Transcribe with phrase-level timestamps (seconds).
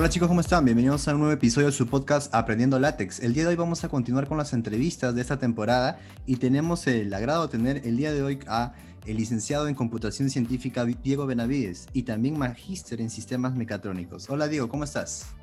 [0.00, 0.64] Hola chicos, ¿cómo están?
[0.64, 3.20] Bienvenidos a un nuevo episodio de su podcast Aprendiendo Látex.
[3.20, 6.86] El día de hoy vamos a continuar con las entrevistas de esta temporada y tenemos
[6.86, 8.72] el agrado de tener el día de hoy a
[9.04, 14.30] el licenciado en Computación Científica Diego Benavides y también magíster en Sistemas Mecatrónicos.
[14.30, 15.34] Hola Diego, ¿cómo estás?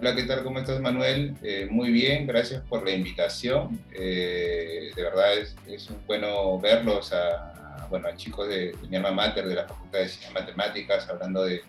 [0.00, 0.44] Hola, ¿qué tal?
[0.44, 1.36] ¿Cómo estás, Manuel?
[1.42, 3.78] Eh, muy bien, gracias por la invitación.
[3.92, 8.96] Eh, de verdad es, es, un bueno verlos a, bueno, a chicos de, de mi
[8.96, 11.60] alma mater de la Facultad de Ciencias Matemáticas hablando de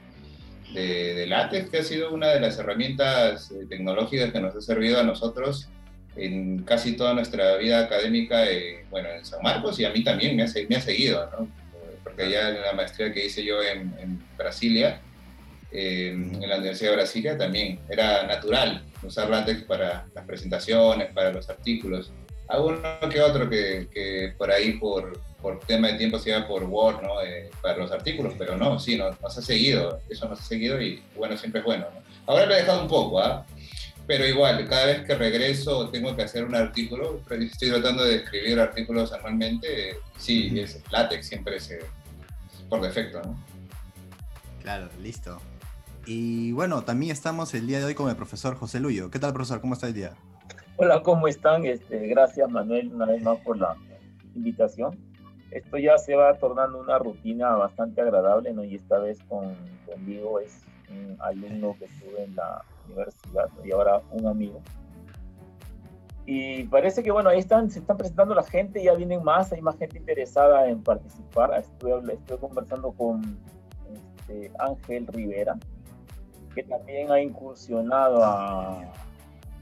[0.73, 4.61] de, de, látex, que ha sido una de las herramientas eh, tecnológicas que nos ha
[4.61, 5.69] servido a nosotros
[6.15, 10.35] en casi toda nuestra vida académica, eh, bueno, en San Marcos y a mí también
[10.35, 11.47] me ha, me ha seguido, ¿no?
[12.03, 14.99] Porque ya en la maestría que hice yo en, en Brasilia,
[15.71, 21.31] eh, en la Universidad de Brasilia, también era natural usar látex para las presentaciones, para
[21.31, 22.11] los artículos.
[22.51, 26.63] Alguno que otro que, que por ahí, por, por tema de tiempo se iba por
[26.63, 27.21] Word, ¿no?
[27.21, 30.81] Eh, para los artículos, pero no, sí, nos, nos, ha seguido, eso nos ha seguido
[30.81, 31.85] y bueno, siempre es bueno.
[31.93, 32.01] ¿no?
[32.27, 33.45] Ahora lo he dejado un poco, ¿ah?
[34.05, 38.59] Pero igual, cada vez que regreso tengo que hacer un artículo, estoy tratando de escribir
[38.59, 41.73] artículos anualmente, sí, es látex siempre es
[42.67, 43.41] por defecto, ¿no?
[44.61, 45.39] Claro, listo.
[46.05, 49.09] Y bueno, también estamos el día de hoy con el profesor José Luyo.
[49.09, 49.61] ¿Qué tal, profesor?
[49.61, 50.13] ¿Cómo está el día?
[50.83, 51.63] Hola, ¿cómo están?
[51.63, 53.77] Este, gracias, Manuel, una vez más por la
[54.33, 54.97] invitación
[55.51, 58.63] esto ya se va tornando una rutina bastante agradable, ¿no?
[58.63, 63.63] Y esta vez con, conmigo es un alumno que estuve en la universidad ¿no?
[63.63, 64.59] y ahora un amigo.
[66.25, 69.61] Y parece que, bueno, ahí están, se están presentando la gente, ya vienen más, hay
[69.61, 71.53] más gente interesada en participar.
[71.59, 73.37] Estuve, estoy conversando con
[73.93, 75.59] este, Ángel Rivera,
[76.55, 78.81] que también ha incursionado a,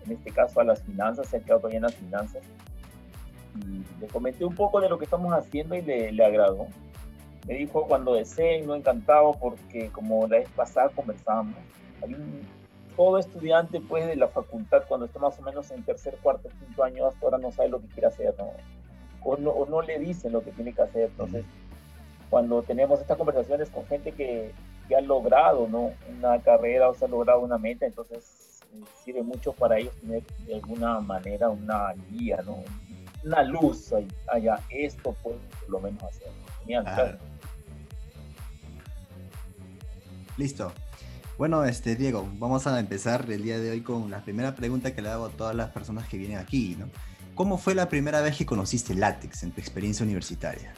[0.10, 2.44] en este caso, a las finanzas, quedado todavía en las finanzas
[4.00, 6.68] le comenté un poco de lo que estamos haciendo y le, le agradó.
[7.48, 11.56] Me dijo cuando deseen, no encantado, porque como la vez pasada conversábamos,
[12.04, 12.42] hay un,
[12.96, 16.84] todo estudiante pues de la facultad cuando está más o menos en tercer, cuarto, quinto
[16.84, 18.52] año, hasta ahora no sabe lo que quiere hacer, ¿no?
[19.24, 21.10] O, no, o no le dicen lo que tiene que hacer.
[21.10, 21.44] Entonces,
[22.30, 24.54] cuando tenemos estas conversaciones con gente que,
[24.88, 25.92] que ha logrado ¿no?
[26.18, 28.49] una carrera o se ha logrado una meta, entonces
[29.04, 32.64] sirve mucho para ellos tener de alguna manera una guía, ¿no?
[33.24, 33.94] una luz
[34.28, 36.32] allá, esto puede por lo menos hacer.
[36.62, 37.18] Genial, claro.
[40.38, 40.72] Listo.
[41.38, 45.02] Bueno, este, Diego, vamos a empezar el día de hoy con la primera pregunta que
[45.02, 46.90] le hago a todas las personas que vienen aquí, ¿no?
[47.36, 50.74] ¿Cómo fue la primera vez que conociste látex en tu experiencia universitaria?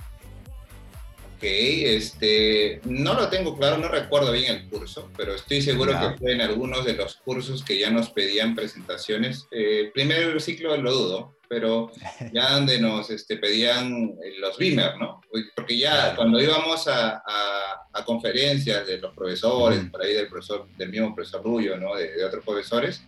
[1.42, 6.16] Ok, este, no lo tengo claro, no recuerdo bien el curso, pero estoy seguro que
[6.20, 9.48] fue en algunos de los cursos que ya nos pedían presentaciones.
[9.50, 11.90] Eh, primer ciclo lo dudo, pero
[12.32, 15.20] ya donde nos este, pedían los Beamer, ¿no?
[15.56, 16.16] Porque ya claro.
[16.18, 21.16] cuando íbamos a, a, a, conferencias de los profesores, por ahí del, profesor, del mismo
[21.16, 21.96] profesor Rullo, ¿no?
[21.96, 23.02] De, de, otros profesores,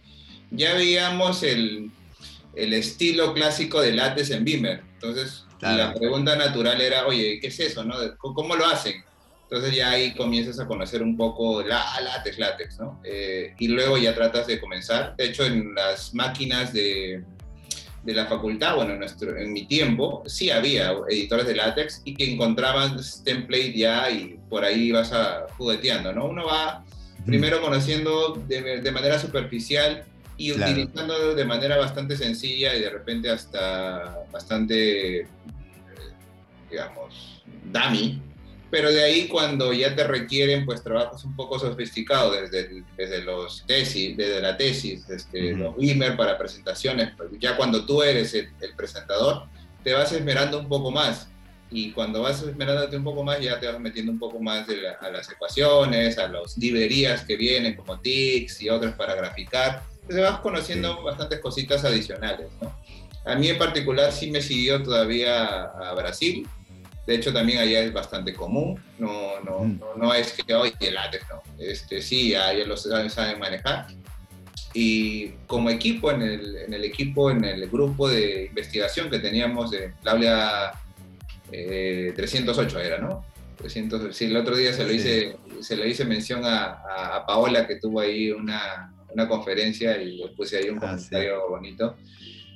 [0.50, 1.92] ya veíamos el,
[2.56, 4.82] el estilo clásico de látex en Beamer.
[4.96, 5.78] Entonces, claro.
[5.78, 7.96] la pregunta natural era, oye, ¿qué es eso, no?
[8.18, 9.04] ¿Cómo lo hacen?
[9.44, 13.00] Entonces ya ahí comienzas a conocer un poco la látex, látex, ¿no?
[13.04, 15.16] Eh, y luego ya tratas de comenzar.
[15.16, 17.24] De hecho, en las máquinas de,
[18.04, 22.16] de la facultad, bueno, en, nuestro, en mi tiempo, sí había editores de látex y
[22.16, 26.26] que encontraban template ya y por ahí vas a jugueteando, ¿no?
[26.26, 26.84] Uno va
[27.26, 30.04] primero conociendo de, de manera superficial
[30.38, 30.72] y claro.
[30.72, 35.28] utilizando de manera bastante sencilla y de repente hasta bastante,
[36.74, 38.22] digamos, dummy,
[38.74, 43.64] pero de ahí cuando ya te requieren pues trabajos un poco sofisticados desde, desde los
[43.68, 45.60] tesis, desde la tesis, este, uh -huh.
[45.60, 49.44] los Wimmer para presentaciones, pues, ya cuando tú eres el, el, presentador,
[49.84, 51.28] te vas esmerando un poco más
[51.70, 54.94] y cuando vas esmerándote un poco más ya te vas metiendo un poco más la,
[54.94, 60.24] a las ecuaciones, a las librerías que vienen como TICS y otras para graficar, entonces
[60.24, 62.76] vas conociendo bastantes cositas adicionales, ¿no?
[63.26, 66.46] A mí en particular sí me siguió todavía a Brasil,
[67.06, 68.80] de hecho, también allá es bastante común.
[68.98, 69.80] No, no, mm.
[69.80, 71.42] no, no, es que hoy el látex, no.
[71.60, 73.88] Este, sí, allá los saben, manejar.
[74.74, 79.72] Y como equipo, en el, en el, equipo, en el grupo de investigación que teníamos
[79.72, 80.80] de la aula
[81.52, 83.26] eh, 308 era, ¿no?
[83.58, 85.64] 300, sí, el otro día se lo hice, sí.
[85.64, 90.18] se le hice mención a, a, a, Paola que tuvo ahí una, una conferencia y
[90.18, 91.50] le puse ahí un ah, comentario sí.
[91.50, 91.96] bonito.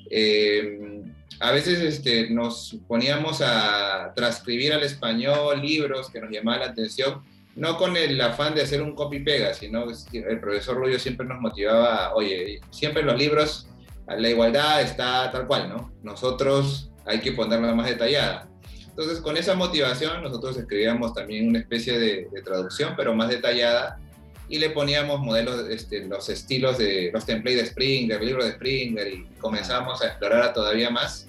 [0.10, 0.97] Eh,
[1.40, 7.22] a veces este, nos poníamos a transcribir al español libros que nos llamaban la atención,
[7.56, 12.14] no con el afán de hacer un copy-pega, sino el profesor Rubio siempre nos motivaba,
[12.14, 13.68] oye, siempre los libros
[14.08, 15.92] la igualdad está tal cual, ¿no?
[16.02, 18.48] Nosotros hay que ponerla más detallada.
[18.88, 24.00] Entonces, con esa motivación, nosotros escribíamos también una especie de traducción, pero más detallada,
[24.50, 29.08] y le poníamos modelos, este, los estilos de los templates de Springer, libro de Springer,
[29.08, 31.28] y comenzamos a explorar todavía más.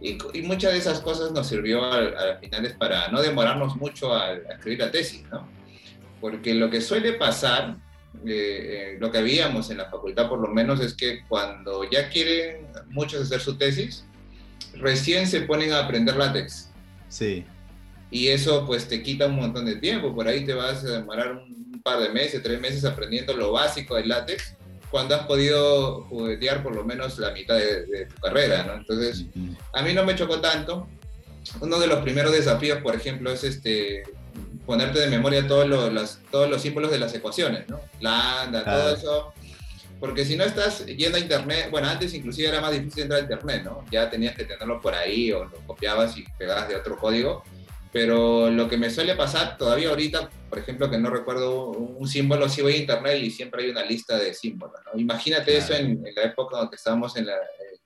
[0.00, 4.80] Y, muchas de esas cosas nos sirvió al, final para no demorarnos mucho a, escribir
[4.80, 5.48] la tesis, ¿no?
[6.20, 7.76] Porque lo que suele pasar,
[8.24, 12.08] eh, eh, lo que habíamos en la facultad por lo menos, es que cuando ya
[12.08, 14.06] quieren muchos hacer su tesis,
[14.74, 16.70] recién se ponen a aprender látex.
[17.08, 17.44] Sí.
[18.10, 21.32] Y eso pues te quita un montón de tiempo, por ahí te vas a demorar
[21.32, 24.54] un par de meses, tres meses aprendiendo lo básico del látex,
[24.90, 28.74] cuando has podido juguetear por lo menos la mitad de, tu carrera, ¿no?
[28.74, 29.26] Entonces,
[29.72, 30.88] a mí no me chocó tanto.
[31.60, 34.04] Uno de los primeros desafíos, por ejemplo, es este
[34.64, 37.80] ponerte de memoria todos los, todos los símbolos de las ecuaciones, ¿no?
[38.00, 39.32] Lambda, todo eso.
[40.00, 43.22] Porque si no estás yendo a internet, bueno, antes inclusive era más difícil entrar a
[43.22, 43.84] internet, ¿no?
[43.90, 47.42] Ya tenías que tenerlo por ahí o lo copiabas y pegabas de otro código.
[47.96, 52.46] Pero lo que me suele pasar todavía ahorita, por ejemplo, que no recuerdo un símbolo,
[52.46, 54.78] si voy a internet y siempre hay una lista de símbolos.
[54.84, 55.00] ¿no?
[55.00, 57.36] Imagínate eso en, la época en que estábamos en la,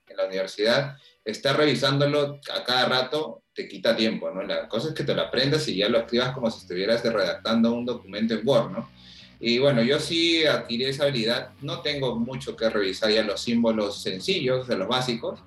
[0.09, 4.43] en la universidad, estar revisándolo a cada rato te quita tiempo, ¿no?
[4.43, 7.73] La cosa es que te lo aprendas y ya lo escribas como si estuvieras redactando
[7.73, 8.91] un documento en Word, ¿no?
[9.39, 14.03] Y bueno, yo sí adquirí esa habilidad, no tengo mucho que revisar ya los símbolos
[14.03, 15.39] sencillos, de los básicos,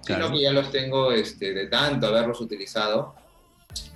[0.00, 3.14] sino que ya los tengo este, de tanto haberlos utilizado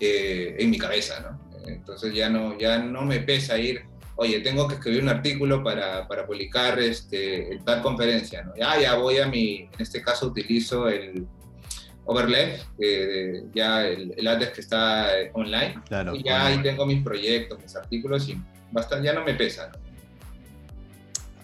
[0.00, 1.50] eh, en mi cabeza, ¿no?
[1.66, 3.82] Entonces ya no, ya no me pesa ir,
[4.16, 8.54] oye, tengo que escribir un artículo para, para publicar este, en tal conferencia, ¿no?
[8.56, 11.26] Ya, ya voy a mi, en este caso utilizo el
[12.04, 15.74] Overlay, eh, ya el, el que está online,
[16.14, 18.36] y ya ahí tengo mis proyectos, mis artículos y
[18.72, 19.89] bastante, ya no me pesa, ¿no?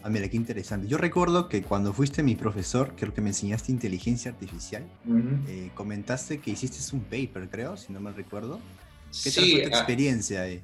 [0.06, 0.86] Ah, mira, qué interesante.
[0.86, 4.84] Yo recuerdo que cuando fuiste mi profesor, creo que me enseñaste inteligencia artificial,
[5.48, 8.60] eh, comentaste que hiciste un paper, creo, si no me recuerdo.
[9.10, 10.62] ¿Qué tal fue tu experiencia ahí?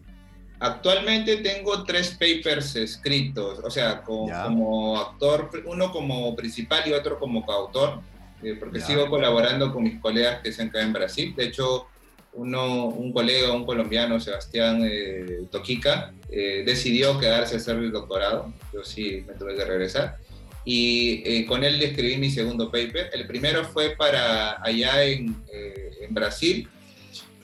[0.61, 7.45] Actualmente tengo tres papers escritos, o sea, como, actor, uno como principal y otro como
[7.45, 8.01] coautor,
[8.45, 11.35] eh, porque sigo colaborando con mis colegas que se han quedado en Brasil.
[11.35, 11.89] De hecho,
[12.35, 18.53] uno, un colega, un colombiano, Sebastián eh, Toquica, eh, decidió quedarse a hacer el doctorado.
[18.73, 20.17] Yo sí me tuve que regresar.
[20.65, 23.11] Y eh, con él escribí mi segundo paper.
[23.13, 26.69] El primero fue para allá en, en, Brasil,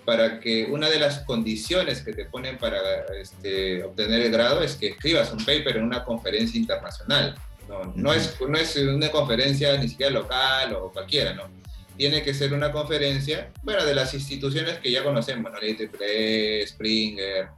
[0.04, 2.78] para que una de las condiciones que te ponen para
[3.20, 7.34] este, obtener el grado es que escribas un paper en una conferencia internacional.
[7.68, 11.58] No, no, es, no es una conferencia ni siquiera local o cualquiera, ¿no?
[11.98, 15.58] Tiene que ser una conferencia, bueno, de las instituciones que ya conocemos, ¿no?
[16.66, 17.48] Springer,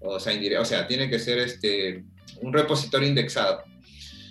[0.00, 2.04] o sea, o sea, tiene que ser este,
[2.42, 3.62] un repositorio indexado.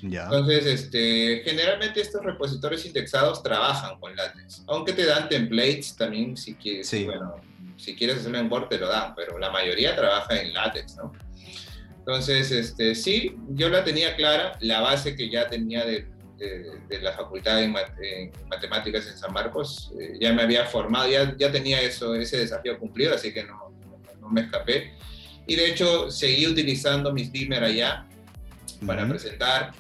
[0.02, 0.26] Ya.
[0.26, 6.56] Entonces, este, generalmente estos repositorios indexados trabajan con LaTeX, aunque te dan templates también, si
[6.56, 7.36] quieres, bueno,
[7.78, 11.14] si quieres hacerlo en Word te lo dan, pero la mayoría trabaja en LaTeX, ¿no?
[12.00, 16.06] Entonces, este, sí, yo la tenía clara, la base que ya tenía de,
[16.44, 17.74] de, la facultad en,
[18.48, 22.78] matemáticas en San Marcos, eh, ya me había formado, ya, ya tenía eso, ese desafío
[22.80, 23.74] cumplido, así que no,
[24.20, 24.94] no, me escapé.
[25.46, 28.08] Y de hecho seguí utilizando mis Beamer allá
[28.86, 29.74] para presentar.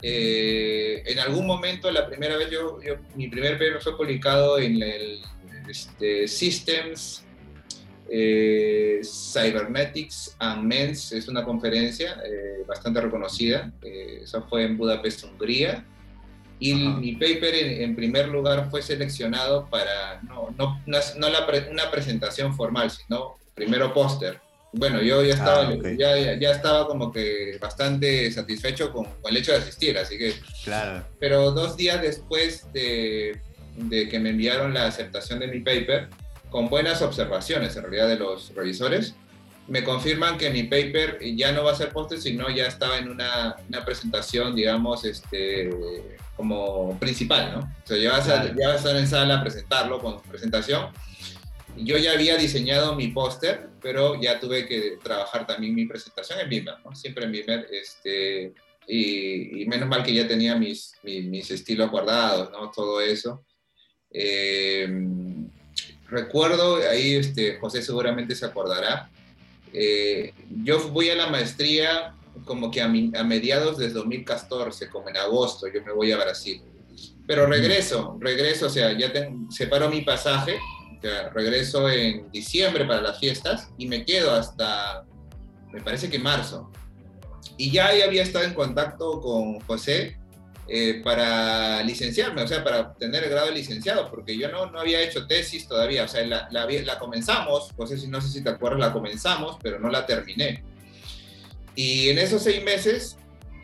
[0.00, 2.78] Eh, en algún momento, la primera vez, yo,
[3.16, 5.20] mi primer paper fue publicado en el
[5.68, 7.24] este, Systems
[8.08, 12.22] eh, Cybernetics and Mens, es una conferencia
[12.66, 13.72] bastante reconocida.
[13.82, 15.84] eso fue en Budapest, Hungría.
[16.60, 22.54] Y mi paper en, primer lugar fue seleccionado para no, no, no la una presentación
[22.56, 24.40] formal, sino primero póster.
[24.72, 29.52] Bueno, yo ya estaba, ah, ya, ya, estaba como que bastante satisfecho con, el hecho
[29.52, 30.34] de asistir, así que...
[30.64, 31.06] Claro.
[31.18, 33.40] Pero dos días después de,
[33.76, 36.08] de que me enviaron la aceptación de mi paper,
[36.50, 39.14] con buenas observaciones en realidad de los revisores,
[39.68, 43.08] me confirman que mi paper ya no va a ser póster, sino ya estaba en
[43.08, 45.70] una, una presentación, digamos, este,
[46.38, 47.58] como principal, ¿no?
[47.58, 50.86] O sea, ya vas, a, a estar en sala a presentarlo con presentación.
[51.76, 56.48] Yo ya había diseñado mi póster, pero ya tuve que trabajar también mi presentación en
[56.48, 56.94] Beamer, ¿no?
[56.94, 58.54] Siempre en Beamer, este,
[58.86, 62.70] y, menos mal que ya tenía mis, mis, estilos guardados, ¿no?
[62.70, 63.44] Todo eso.
[64.12, 64.88] Eh,
[66.08, 69.10] recuerdo, ahí este, José seguramente se acordará,
[69.72, 72.14] eh, yo voy a la maestría
[72.44, 76.62] como que a, mediados de 2014, como en agosto, yo me voy a Brasil.
[77.26, 79.12] Pero regreso, regreso, o sea, ya
[79.50, 80.58] separo mi pasaje,
[81.32, 85.04] regreso en diciembre para las fiestas y me quedo hasta,
[85.72, 86.70] me parece que marzo.
[87.56, 90.16] Y ya había estado en contacto con José
[90.70, 94.80] eh, para licenciarme, o sea, para tener el grado de licenciado, porque yo no, no
[94.80, 98.50] había hecho tesis todavía, o sea, la, la, la comenzamos, José, no sé si te
[98.50, 100.62] acuerdas, la comenzamos, pero no la terminé.
[101.78, 103.16] Y en esos seis meses,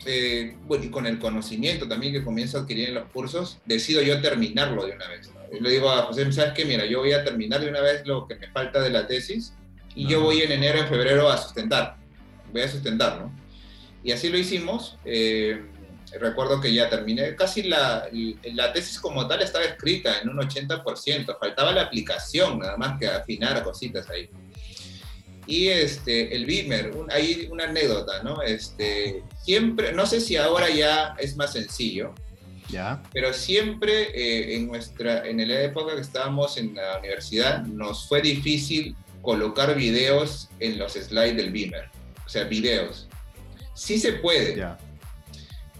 [0.05, 4.01] eh, bueno, y con el conocimiento también que comienzo a adquirir en los cursos, decido
[4.01, 5.29] yo terminarlo de una vez.
[5.33, 5.59] ¿no?
[5.59, 6.63] Le digo a José, ¿sabes qué?
[6.63, 9.51] Mira, yo voy a terminar de una vez lo que me falta de la tesis
[9.95, 11.97] y yo voy en enero, en febrero a sustentar.
[12.53, 13.33] Voy a sustentar, ¿no?
[14.01, 14.97] Y así lo hicimos.
[15.03, 15.61] Eh,
[16.17, 18.07] recuerdo que ya terminé, casi la,
[18.53, 23.07] la, tesis como tal estaba escrita en un 80%, faltaba la aplicación, nada más que
[23.07, 24.29] afinar cositas ahí.
[25.47, 28.41] Y este, el Beamer, hay una anécdota, ¿no?
[28.41, 32.13] Este, siempre, no sé si ahora ya es más sencillo,
[32.69, 33.03] ¿Ya?
[33.13, 38.21] pero siempre eh, en, nuestra, en la época que estábamos en la universidad nos fue
[38.21, 41.89] difícil colocar videos en los slides del Beamer,
[42.25, 43.07] o sea, videos.
[43.75, 44.77] Sí se puede, Ya.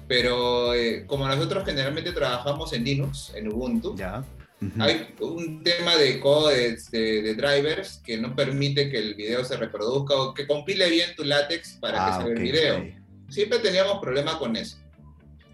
[0.08, 4.24] pero eh, como nosotros generalmente trabajamos en Linux, en Ubuntu, Ya.
[4.62, 4.82] Ujú.
[4.82, 9.58] hay un tema de codes, de, de drivers, que no permite que el video se
[9.58, 12.78] reproduzca o que compile bien tu látex para Ah, que se vea el video.
[12.78, 13.32] ok.
[13.32, 14.78] Siempre teníamos problemas con eso.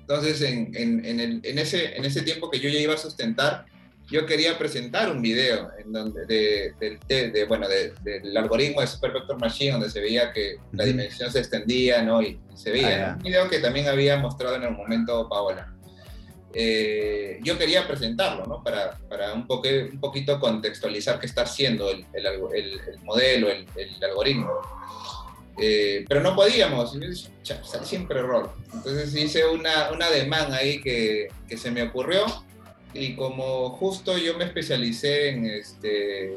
[0.01, 2.97] Entonces, en, en, en, el- en ese, en ese tiempo que yo ya iba a
[2.97, 3.65] sustentar,
[4.09, 8.81] yo quería presentar un video en donde, de, del- de- de, bueno, de- del algoritmo
[8.81, 12.21] de Super Vector Machine, donde se veía que la dimensión se extendía, ¿no?
[12.21, 13.11] Y se veía, Ah.
[13.11, 13.17] ¿no?
[13.17, 15.73] Un video que también había mostrado en el momento Paola.
[16.53, 18.63] Eh, yo quería presentarlo, ¿no?
[18.63, 23.49] Para, para un, poque, un poquito contextualizar qué está haciendo el, el, el- el modelo,
[23.49, 23.65] el,
[24.03, 24.51] algoritmo.
[25.57, 28.51] Eh, pero no podíamos, y yo dije, "Cha, sale siempre error.
[28.73, 32.25] Entonces hice una, una demanda ahí que, que se me ocurrió
[32.93, 36.35] y como justo yo me especialicé en, este,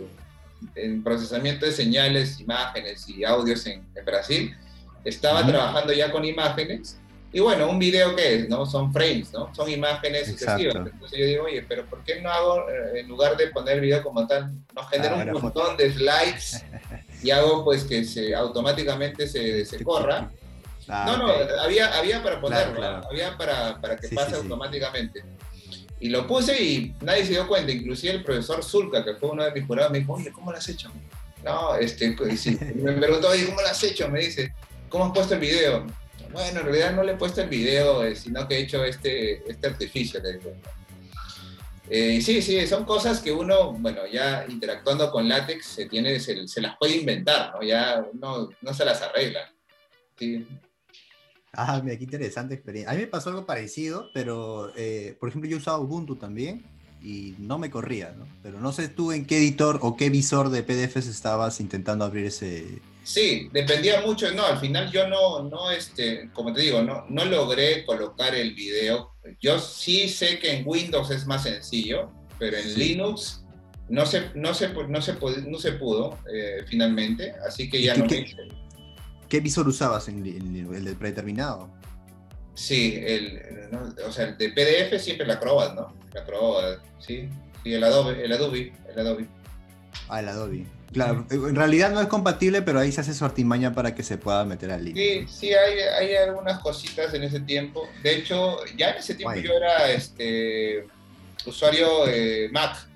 [0.75, 4.54] en procesamiento de señales, imágenes y audios en, en Brasil,
[5.04, 5.50] estaba Ujú.
[5.50, 6.99] trabajando ya con imágenes
[7.36, 8.64] y bueno, un video que es, ¿no?
[8.64, 9.52] Son frames, ¿no?
[9.54, 10.52] Son imágenes Exacto.
[10.62, 10.88] sucesivas.
[10.92, 13.80] Entonces yo digo, oye, pero ¿por qué no hago, eh, en lugar de poner el
[13.80, 16.64] video como tal, no genero Ah, un montón de slides
[17.22, 20.30] y hago pues que se automáticamente se, se corra?
[20.88, 21.40] Ah, no, no, ok.
[21.60, 23.08] había, había para ponerlo, Claro, claro.
[23.10, 24.42] había para, para que Sí, pase sí, sí.
[24.42, 25.24] automáticamente.
[25.98, 29.42] Y lo puse y nadie se dio cuenta, inclusive el profesor Zulka, que fue uno
[29.44, 30.88] de mis jurados, me dijo, oye, ¿cómo lo has hecho?
[31.42, 34.08] No, este, sí, me preguntó, oye, ¿cómo lo has hecho?
[34.08, 34.52] Me dice,
[34.88, 35.84] ¿cómo has puesto el video?
[36.33, 39.49] Bueno, en realidad no le he puesto el video, eh, sino que he hecho este,
[39.50, 40.21] este artificio.
[41.90, 46.61] Eh, sí, sí, son cosas que uno, bueno, ya interactuando con látex se, tiene, se,
[46.61, 47.62] las puede inventar, ¿no?
[47.62, 49.52] Ya uno no se las arregla.
[50.19, 50.47] Sí.
[51.52, 52.90] Ah, mira, qué interesante experiencia.
[52.90, 56.64] A mí me pasó algo parecido, pero eh, por ejemplo yo usaba Ubuntu también
[57.02, 58.26] y no me corría, ¿no?
[58.43, 62.26] Pero no sé tú en qué editor o qué visor de PDFs estabas intentando abrir
[62.26, 62.81] ese...
[63.04, 67.25] Sí, dependía mucho, no, al final yo no, no, este, como te digo, no, no
[67.26, 69.12] logré colocar el video.
[69.40, 72.76] Yo sí sé que en Windows es más sencillo, pero en Sí.
[72.76, 73.44] Linux
[73.90, 75.14] no se, no se, no se,
[75.46, 78.37] no se pudo eh, finalmente, así que ya ¿Y no qué- me hice.
[79.28, 80.56] ¿Qué visor usabas en, en
[80.87, 81.68] el predeterminado?
[82.54, 85.94] Sí, el, el- no, o sea, el de PDF siempre la Acrobat, ¿no?
[86.14, 87.28] La Acrobat, sí.
[87.62, 89.26] Sí, el Adobe, el Adobe, el Adobe.
[90.08, 90.66] Ah, el Adobe.
[90.92, 94.16] Claro, en realidad no es compatible, pero ahí se hace su artimaña para que se
[94.16, 94.96] pueda meter al link.
[94.96, 97.88] Sí, sí, hay, hay algunas cositas en ese tiempo.
[98.02, 99.42] De hecho, ya en ese tiempo Guay.
[99.42, 100.86] yo era este,
[101.46, 102.86] usuario eh, Mac.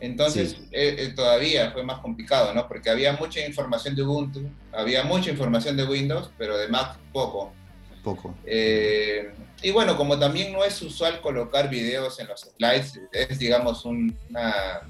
[0.00, 0.68] Entonces Sí.
[0.72, 2.68] eh, eh, todavía fue más complicado, ¿no?
[2.68, 7.52] Porque había mucha información de Ubuntu, había mucha información de Windows, pero de Mac poco.
[8.04, 8.34] Poco.
[8.46, 13.84] Eh, y bueno, como también no es usual colocar videos en los slides, es digamos
[13.84, 14.82] un- una,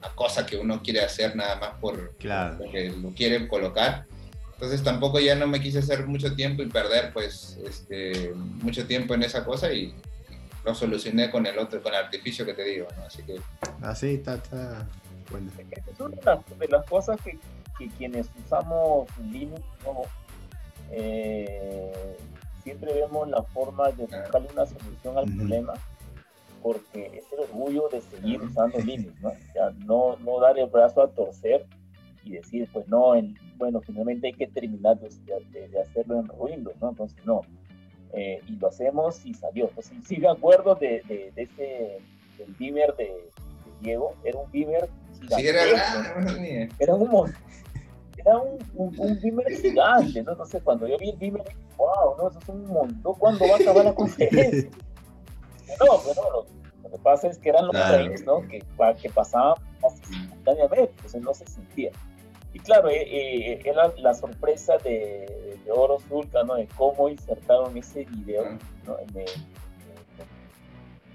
[0.00, 2.58] una cosa que uno quiere hacer nada más por, Claro.
[2.58, 4.06] porque lo quieren colocar.
[4.54, 9.14] Entonces tampoco ya no me quise hacer mucho tiempo y perder pues este, mucho tiempo
[9.14, 9.94] en esa cosa y
[10.64, 13.04] lo solucioné con el otro, con el artificio que te digo, ¿no?
[13.04, 13.36] Así que
[13.82, 14.86] Así está, está.
[15.30, 15.50] Bueno.
[15.58, 17.38] Es una de las, de las cosas que,
[17.78, 20.02] que quienes usamos Linux ¿no?
[20.90, 22.16] Eh,
[22.62, 25.72] siempre vemos la forma de buscarle una solución al problema
[26.62, 29.28] porque es el orgullo de seguir usando Linux, ¿no?
[29.30, 31.66] O sea, no, no dar el brazo a torcer
[32.24, 35.08] y decir, pues no, en- bueno, finalmente hay que terminar de,
[35.52, 36.90] de- de hacerlo en Windows, ¿no?
[36.90, 37.42] Entonces, no.
[38.12, 39.68] Eh, y lo hacemos y salió.
[39.68, 41.98] Entonces, sí me acuerdo de, de, de ese,
[42.38, 43.28] del beamer de,
[43.80, 47.32] Diego, era un beamer sí, era, gigantesco, era un mon-
[48.18, 50.32] era un, un, un beamer gigante, ¿no?
[50.32, 51.42] Entonces cuando yo vi el beamer,
[51.78, 54.68] wow, no, eso es un montón, ¿cuándo va a acabar la conferencia?
[55.78, 56.46] No, pero lo,
[56.82, 58.14] lo que pasa es que eran los Claro.
[58.26, 58.48] ¿no?
[58.48, 58.62] Que,
[59.00, 61.90] que pasaban casi simultáneamente, entonces no se sentía.
[62.52, 66.56] Y claro, eh, eh, era la sorpresa de, de Oro Zulca, ¿no?
[66.56, 68.44] De cómo insertaron ese video,
[68.86, 68.98] ¿no?
[68.98, 69.26] En el-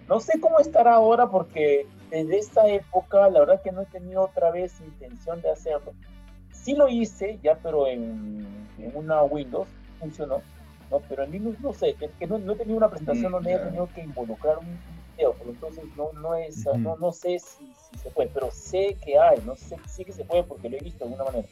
[0.07, 4.21] no sé cómo estará ahora porque desde esa época la verdad que no he tenido
[4.21, 5.93] otra vez intención de hacerlo.
[6.53, 8.45] Sí lo hice ya, pero en,
[8.77, 9.67] en una Windows,
[9.99, 10.41] funcionó,
[10.99, 11.05] ¿no?
[11.07, 13.89] Pero en Linux no sé, que, no, no, he tenido una presentación donde he tenido
[13.93, 14.79] que involucrar un
[15.15, 18.97] video, por entonces no, no, es, no, no sé si, si, se puede, pero sé
[19.03, 21.47] que hay, no sé, sí que se puede porque lo he visto de alguna manera.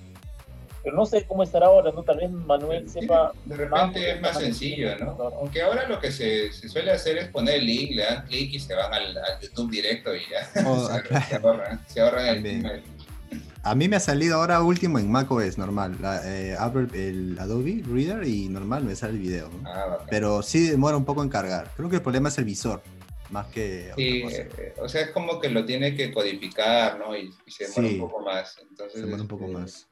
[0.84, 2.04] Pero no sé cómo estará ahora, ¿no?
[2.04, 3.32] Tal vez Manuel sepa.
[3.46, 5.12] De repente es más sencillo, ¿no?
[5.40, 8.54] Aunque ahora lo que se, se, suele hacer es poner el link, le dan clic
[8.54, 10.66] y se van al, YouTube directo y ya.
[10.68, 10.86] Oh,
[11.30, 12.84] se, ahorran, se ahorran el,
[13.66, 15.96] A mí me ha salido ahora último en macOS, normal.
[16.02, 19.50] La, eh, abro el Adobe Reader y normal me sale el video.
[19.66, 21.72] Ah, Pero sí demora un poco en cargar.
[21.78, 22.84] Creo que el problema es el visor,
[23.30, 23.94] más que.
[23.96, 27.16] Sí, eh, o sea, es como que lo tiene que codificar, ¿no?
[27.16, 28.58] Y, se demora un poco más.
[28.70, 29.88] Entonces, se demora un poco este, más.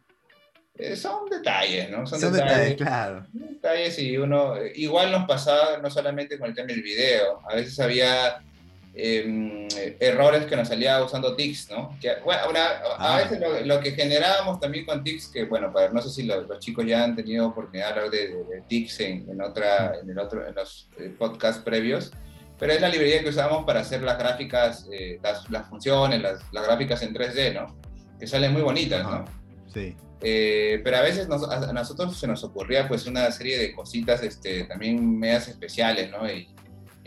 [0.76, 2.06] Eh, son detalles, ¿no?
[2.06, 3.26] Son, detalles, claro.
[3.32, 7.80] Detalles y uno, igual nos pasaba no solamente con el tema del video, a veces
[7.80, 8.44] había
[8.94, 9.68] em,
[10.00, 11.98] errores que nos salía usando tics, ¿no?
[12.00, 13.18] Que, bueno, a ah.
[13.18, 16.86] veces lo, que generábamos también con tics, que bueno, para, no sé si los chicos
[16.86, 20.90] ya han tenido oportunidad de hablar de, tics en, otra, en, el otro, en los
[21.00, 22.12] eh, podcasts previos,
[22.60, 26.42] pero es la librería que usábamos para hacer las gráficas, eh, las, las, funciones, las,
[26.52, 27.76] las, gráficas en 3D, ¿no?
[28.20, 29.26] Que salen muy bonitas, ¿no?
[29.74, 29.96] Sí.
[30.24, 34.66] Eh, pero a veces a nosotros se nos ocurría pues una serie de cositas este,
[34.66, 36.32] también medias especiales, ¿no?
[36.32, 36.48] Y,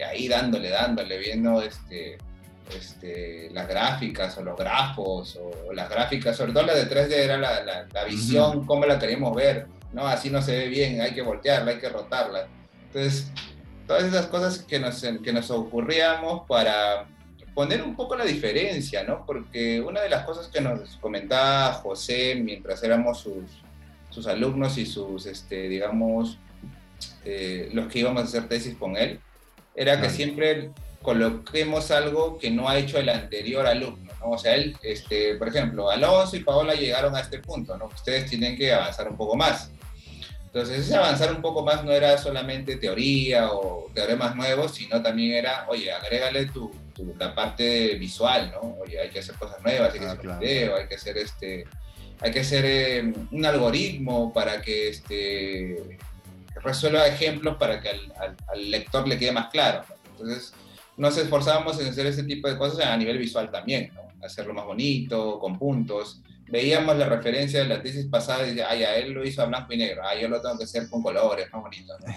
[0.02, 2.18] ahí dándole, dándole, viendo este,
[2.76, 7.36] este, las gráficas o los grafos o, las gráficas, sobre todo la de 3D era
[7.36, 10.06] la, la, visión, cómo la queremos ver, ¿no?
[10.06, 12.48] Así no se ve bien, hay que voltearla, hay que rotarla.
[12.86, 13.30] Entonces,
[13.86, 17.06] todas esas cosas que nos, que nos ocurríamos para
[17.54, 19.24] poner un poco la diferencia, ¿no?
[19.24, 23.44] Porque una de las cosas que nos comentaba José mientras éramos sus,
[24.10, 26.38] sus alumnos y sus, este, digamos,
[27.24, 29.20] eh, los que íbamos a hacer tesis con él,
[29.74, 30.70] era que siempre
[31.02, 34.30] coloquemos algo que no ha hecho el anterior alumno, ¿no?
[34.30, 37.86] O sea, él, este, por ejemplo, Alonso y Paola llegaron a este punto, ¿no?
[37.86, 39.70] Ustedes tienen que avanzar un poco más.
[40.46, 45.32] Entonces, ese avanzar un poco más no era solamente teoría o teoremas nuevos, sino también
[45.32, 46.72] era, oye, agrégale tu,
[47.18, 48.76] la parte visual, ¿no?
[48.80, 51.64] Oye, hay que hacer cosas nuevas, hay que ah, hacer video, hay que hacer este,
[52.20, 55.98] hay que hacer em, un algoritmo para que este,
[56.60, 59.84] resuelva ejemplos para que al, lector le quede más claro.
[60.12, 60.52] Entonces,
[60.96, 64.02] nos esforzábamos en hacer ese tipo de cosas a nivel visual también, ¿no?
[64.24, 66.22] Hacerlo más bonito, con puntos.
[66.48, 69.46] Veíamos la referencia de la tesis pasada y decía, ay, a él lo hizo a
[69.46, 72.14] blanco y negro, ah, yo lo tengo que hacer con colores, más bonito, ¿no?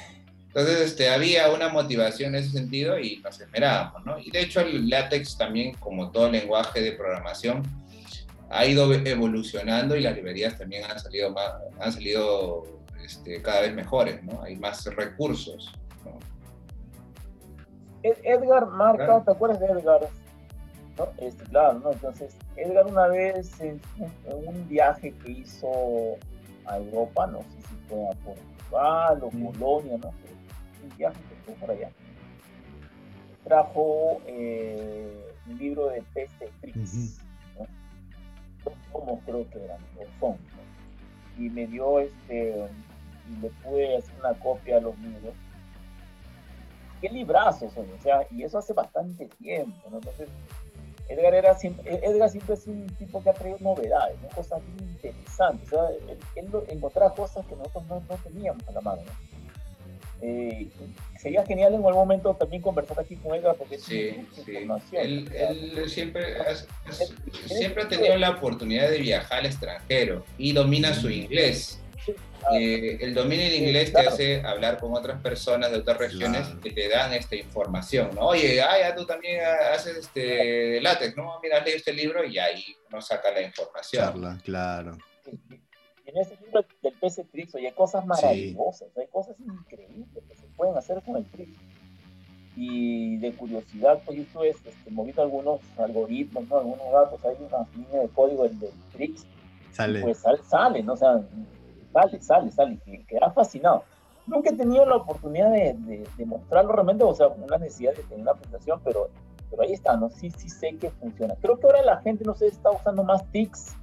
[0.57, 4.17] Entonces este, había una motivación en ese sentido y nos esperábamos, ¿no?
[4.17, 7.63] Y de hecho el látex también, como todo lenguaje de programación,
[8.49, 12.63] ha ido evolucionando y las librerías también han salido, más, han salido
[13.03, 14.41] este, cada vez mejores, ¿no?
[14.41, 16.17] Hay más recursos, ¿no?
[18.03, 20.07] Edgar Marca, ¿te acuerdas de Edgar?
[20.97, 21.07] ¿No?
[21.17, 21.91] Este, claro, ¿no?
[21.91, 23.79] Entonces, Edgar una vez en
[24.25, 25.67] un, viaje que hizo
[26.65, 30.37] a Europa, no sé si fue a Portugal o Polonia, no sé,
[30.97, 31.89] viaje que por allá,
[33.43, 37.19] trajo eh, un libro de PC Tricks,
[38.91, 40.37] como creo que eran, o son,
[41.37, 42.67] y me dio este,
[43.41, 45.33] le pude hacer una copia a los libros.
[47.01, 50.29] Qué librazos son, o sea, y eso hace bastante tiempo, Entonces,
[51.09, 55.71] Edgar, era siempre, Edgar siempre es un tipo que ha traído novedades, cosas muy interesantes.
[55.71, 55.89] O sea,
[56.35, 59.01] él, encontraba cosas que nosotros no, no teníamos a la mano.
[59.03, 59.37] ¿no?
[60.19, 60.67] Eh,
[61.19, 64.53] sería genial en algún momento también conversar aquí con Edgar porque sí, sí.
[64.93, 66.23] Él, él siempre,
[67.45, 71.79] siempre ha tenido la oportunidad de viajar al extranjero y domina su inglés.
[72.53, 76.71] Eh, el dominio del inglés te hace hablar con otras personas de otras regiones que
[76.71, 78.27] te dan esta información, ¿no?
[78.27, 79.41] Oye, ah, ya tú también
[79.73, 81.39] haces este látex, ¿no?
[81.41, 84.39] Mira, leí este libro y ahí nos saca la información.
[84.43, 84.97] claro
[86.07, 90.75] en ese libro del PC Trix, hay cosas maravillosas, hay cosas increíbles que se pueden
[90.77, 91.57] hacer con el Trix.
[92.55, 96.57] Y de curiosidad, pues yo estuve este, moviendo algunos algoritmos, ¿no?
[96.59, 99.27] algunos datos, hay una línea de código del, del Trix.
[99.73, 100.01] Sale.
[100.01, 100.93] Pues sale, sale, ¿no?
[100.93, 101.21] O sea,
[102.01, 103.83] sale, sale, sale, que queda fascinado.
[104.25, 105.75] Nunca he tenido la oportunidad de,
[106.17, 109.09] de, mostrarlo realmente, o sea, una necesidad de tener una presentación, pero,
[109.49, 110.09] pero ahí está, ¿no?
[110.09, 111.35] Sí, sí sé que funciona.
[111.41, 113.75] Creo que ahora la gente, no sé, está usando más tics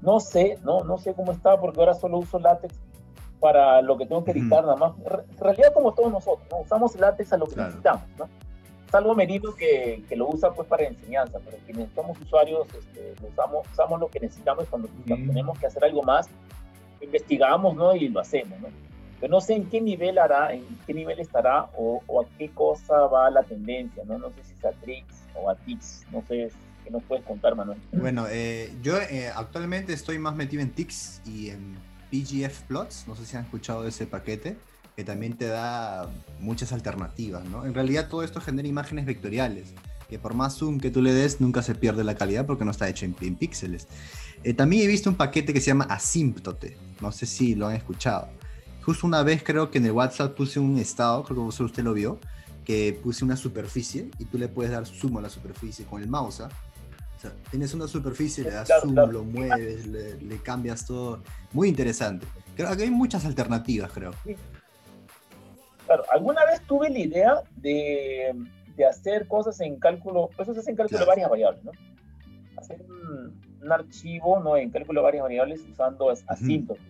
[0.00, 2.74] no sé, no, no sé cómo está porque ahora solo uso látex
[3.40, 4.92] para lo que tengo que editar nada más.
[4.98, 6.58] En realidad como todos nosotros, ¿no?
[6.58, 8.28] usamos látex a lo que necesitamos, ¿no?
[8.90, 13.66] Salvo Merino que, que, lo usa pues para enseñanza, pero quienes somos usuarios este, usamos,
[13.72, 16.28] usamos lo que necesitamos cuando tenemos que hacer algo más,
[17.06, 17.94] investigamos ¿no?
[17.94, 18.60] y lo hacemos.
[18.60, 18.68] ¿no?
[19.20, 22.50] Pero no sé en qué nivel hará, en qué nivel estará o, o a qué
[22.50, 24.18] cosa va la tendencia, ¿no?
[24.18, 26.50] No sé si es a Trix o a Tix, no sé
[26.86, 27.78] que nos puedes contar, Manuel?
[27.92, 31.76] Bueno, eh, yo eh, actualmente estoy más metido en TIX y en
[32.10, 33.04] PGF Plots.
[33.08, 34.56] No sé si han escuchado de ese paquete.
[34.94, 36.08] que también te da
[36.40, 37.66] muchas alternativas, ¿no?
[37.66, 39.74] En realidad todo esto genera imágenes vectoriales,
[40.08, 42.70] que por más zoom que tú le des, nunca se pierde la calidad porque no
[42.70, 43.88] está hecho en, píxeles.
[44.46, 47.74] Eh, también he visto un paquete que se llama Asymptote, no sé si lo han
[47.74, 48.28] escuchado.
[48.84, 51.92] Justo una vez creo que en el WhatsApp puse un estado, creo que usted lo
[51.92, 52.20] vio,
[52.64, 56.08] que puse una superficie y tú le puedes dar zoom a la superficie con el
[56.08, 56.42] mouse.
[56.42, 56.48] ¿ah?
[57.16, 61.24] O sea, tienes una superficie, le das zoom, lo mueves, le, cambias todo.
[61.52, 62.24] Muy interesante.
[62.54, 64.12] Creo que hay muchas alternativas, creo.
[65.86, 68.32] Claro, alguna vez tuve la idea de,
[68.76, 71.72] de hacer cosas en cálculo, eso se hace en cálculo de varias variables, ¿no?
[72.56, 74.56] Hacer un, archivo ¿no?
[74.56, 76.80] en cálculo de varias variables usando asíntota.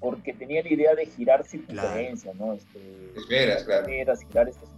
[0.00, 2.52] Porque tenía la idea de girar circunferencias, ¿no?
[2.52, 3.82] Este, esferas, claro.
[3.82, 4.68] Esferas, girar estas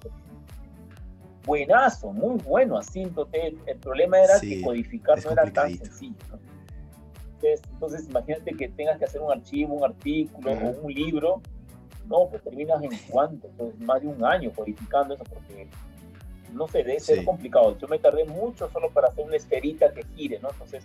[1.44, 3.56] Buenazo, muy bueno asíntote.
[3.66, 6.38] El problema era que codificar no era tan sencillo, ¿no?
[7.42, 11.40] Entonces, imagínate que tengas que hacer un archivo, un artículo o un libro
[12.08, 15.68] no, pues terminas en cuánto, pues más de un año codificando eso porque
[16.52, 17.76] no sé, debe ser complicado.
[17.78, 20.50] Yo me tardé mucho solo para hacer una esferita que gire, ¿no?
[20.50, 20.84] Entonces,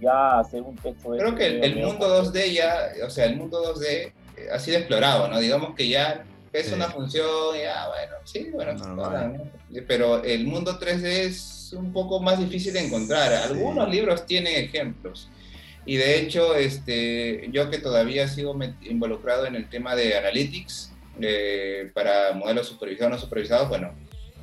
[0.00, 1.18] ya hacer un texto de...
[1.18, 4.12] Creo que el, mundo 2D ya, o sea, el mundo 2D eh,
[4.52, 5.38] ha sido explorado, ¿no?
[5.38, 7.26] Digamos que ya es una función,
[7.62, 9.50] ya, bueno, sí, bueno,
[9.86, 13.32] pero el mundo 3D es un poco más difícil de encontrar.
[13.32, 15.28] Algunos libros tienen ejemplos.
[15.84, 21.90] Y de hecho, este, yo que todavía sigo involucrado en el tema de analytics eh,
[21.94, 23.94] para modelos supervisados o no supervisados, bueno,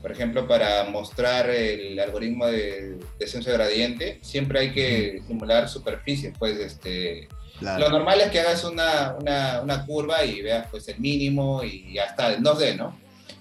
[0.03, 6.33] por ejemplo, para mostrar el algoritmo de descenso de gradiente, siempre hay que simular superficies,
[6.37, 7.29] pues este...
[7.61, 11.93] Lo normal es que hagas una, una, una, curva y veas pues el mínimo y
[11.93, 12.99] ya está, en 2D, ¿no?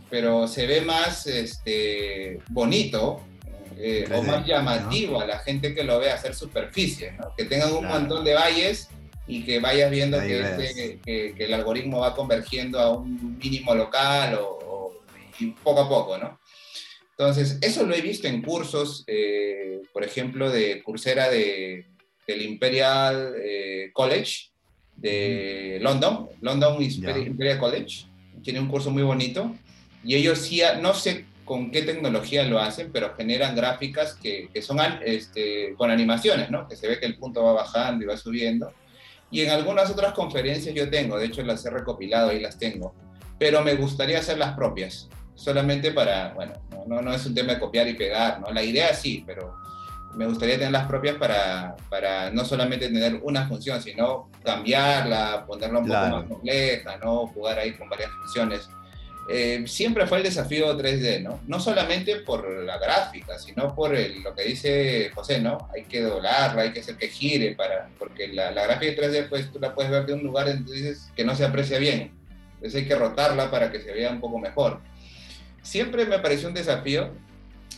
[0.09, 3.21] Pero se ve más este, bonito
[3.77, 7.35] eh, o más llamativo a la gente que lo ve hacer superficie, ¿no?
[7.37, 8.89] que tengan un montón de valles
[9.27, 14.39] y que vayas viendo este, que, que, el algoritmo va convergiendo a un mínimo local
[14.41, 14.93] o,
[15.41, 16.39] y poco a poco, ¿no?
[17.19, 21.87] Entonces, eso lo he visto en cursos, eh, por ejemplo, de Coursera de,
[22.27, 24.51] del Imperial eh, College
[24.97, 28.07] de London, London Imperial College,
[28.43, 29.55] tiene un curso muy bonito,
[30.05, 34.63] y ellos sí, no sé con qué tecnología lo hacen, pero generan gráficas que, que
[34.63, 36.69] son este, con animaciones, ¿no?
[36.69, 38.73] Que se ve que el punto va bajando y va subiendo.
[39.31, 42.95] Y en algunas otras conferencias yo tengo, de hecho las he recopilado y las tengo,
[43.39, 46.55] pero me gustaría hacer las propias, solamente para, bueno,
[46.87, 48.51] no, no es un tema de copiar y pegar, ¿no?
[48.53, 49.57] La idea sí, pero
[50.15, 55.79] me gustaría tener las propias para, para no solamente tener una función, sino cambiarla, ponerla
[55.79, 57.27] un poco más compleja, ¿no?
[57.29, 58.69] Jugar ahí con varias funciones
[59.29, 61.41] eh, siempre fue el desafío 3D, ¿no?
[61.47, 65.69] No solamente por la gráfica, sino por lo que dice José, ¿no?
[65.75, 69.61] Hay que doblarla, hay que hacer que gire, para, porque la, gráfica 3D, pues tú
[69.61, 72.13] la puedes ver de un lugar entonces, que no se aprecia bien.
[72.55, 74.81] Entonces hay que rotarla para que se vea un poco mejor.
[75.63, 77.11] Siempre me pareció un desafío.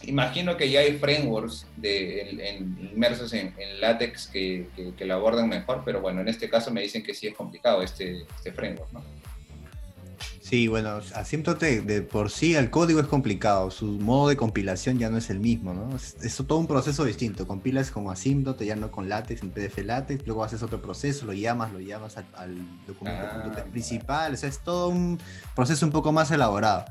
[0.02, 4.66] Imagino que ya hay frameworks de, inmersos en, LaTeX que,
[4.98, 7.82] que, lo abordan mejor, pero bueno, en este caso me dicen que sí es complicado
[7.82, 9.02] este, este framework, ¿no?
[10.44, 15.08] Sí, bueno, asímtote de por sí el código es complicado, su modo de compilación ya
[15.08, 15.96] no es el mismo, ¿no?
[15.96, 20.26] Es, todo un proceso distinto, compilas con asímtote, ya no con látex, en PDF látex,
[20.26, 24.58] luego haces otro proceso, lo llamas, lo llamas al, documento ah, principal, o sea, es
[24.58, 25.18] todo un
[25.56, 26.84] proceso un poco más elaborado.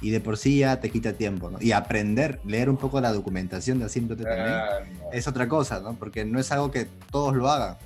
[0.00, 1.58] Y de por sí ya te quita tiempo, ¿no?
[1.60, 4.80] Y aprender, leer un poco la documentación de asímtote también ah,
[5.12, 5.94] es otra cosa, ¿no?
[5.94, 7.76] Porque no es algo que todos lo hagan.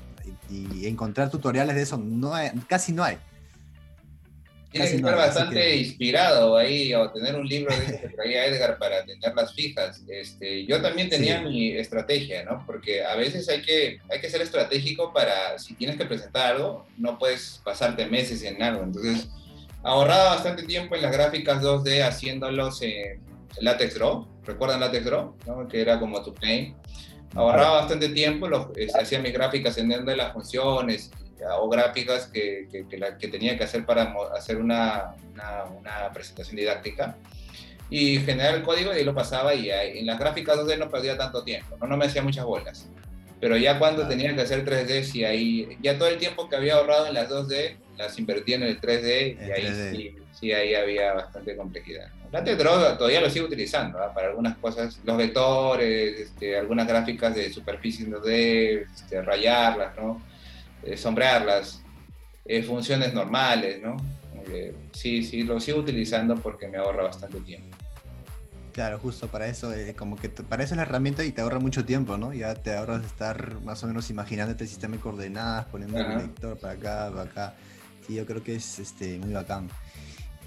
[0.50, 2.32] Y, encontrar tutoriales de eso no
[2.66, 3.18] casi no hay.
[4.70, 9.02] Tienes que estar bastante inspirado ahí o tener un libro de que traía Edgar para
[9.04, 10.02] tenerlas fijas.
[10.08, 12.64] Este, yo también tenía mi estrategia, ¿no?
[12.66, 16.86] Porque a veces hay que, hay que ser estratégico para, si tienes que presentar algo,
[16.98, 18.82] no puedes pasarte meses en algo.
[18.82, 19.28] Entonces,
[19.88, 23.20] ahorraba bastante tiempo en las gráficas 2D haciéndolos en
[23.60, 24.26] Latex Draw.
[24.44, 25.34] ¿Recuerdan Latex Draw?
[25.46, 25.68] ¿no?
[25.68, 26.76] Que era como tu paint.
[27.34, 31.10] Ahorraba bastante tiempo, los, este, hacía mis gráficas en de las funciones
[31.60, 35.14] o gráficas que, que, la, que, tenía que hacer para hacer una,
[35.78, 37.16] una, presentación didáctica
[37.90, 41.44] y generar el código y lo pasaba y en las gráficas 2D no perdía tanto
[41.44, 42.88] tiempo, no, no me hacía muchas bolas.
[43.40, 46.74] Pero ya cuando tenía que hacer 3D, sí, ahí, ya todo el tiempo que había
[46.74, 51.12] ahorrado en las 2D, las invertía en el 3D y ahí Sí, sí, ahí había
[51.12, 52.08] bastante complejidad.
[52.30, 54.14] La Draw todavía lo sigo utilizando ¿ah?
[54.14, 60.22] para algunas cosas, los vectores, este, algunas gráficas de superficie en 2D, este, rayarlas, ¿no?
[60.82, 61.82] Eh, sombrearlas,
[62.44, 63.96] eh, funciones normales, ¿no?
[64.48, 67.76] Eh, sí, sí, lo sigo utilizando porque me ahorra bastante tiempo.
[68.72, 71.58] Claro, justo para eso, como que te, para eso es la herramienta y te ahorra
[71.58, 72.32] mucho tiempo, ¿no?
[72.32, 76.56] Ya te ahorras estar más o menos imaginándote el sistema de coordenadas, poniendo el lector
[76.58, 77.54] para acá, para acá.
[78.08, 79.68] Y yo creo que es este, muy bacán.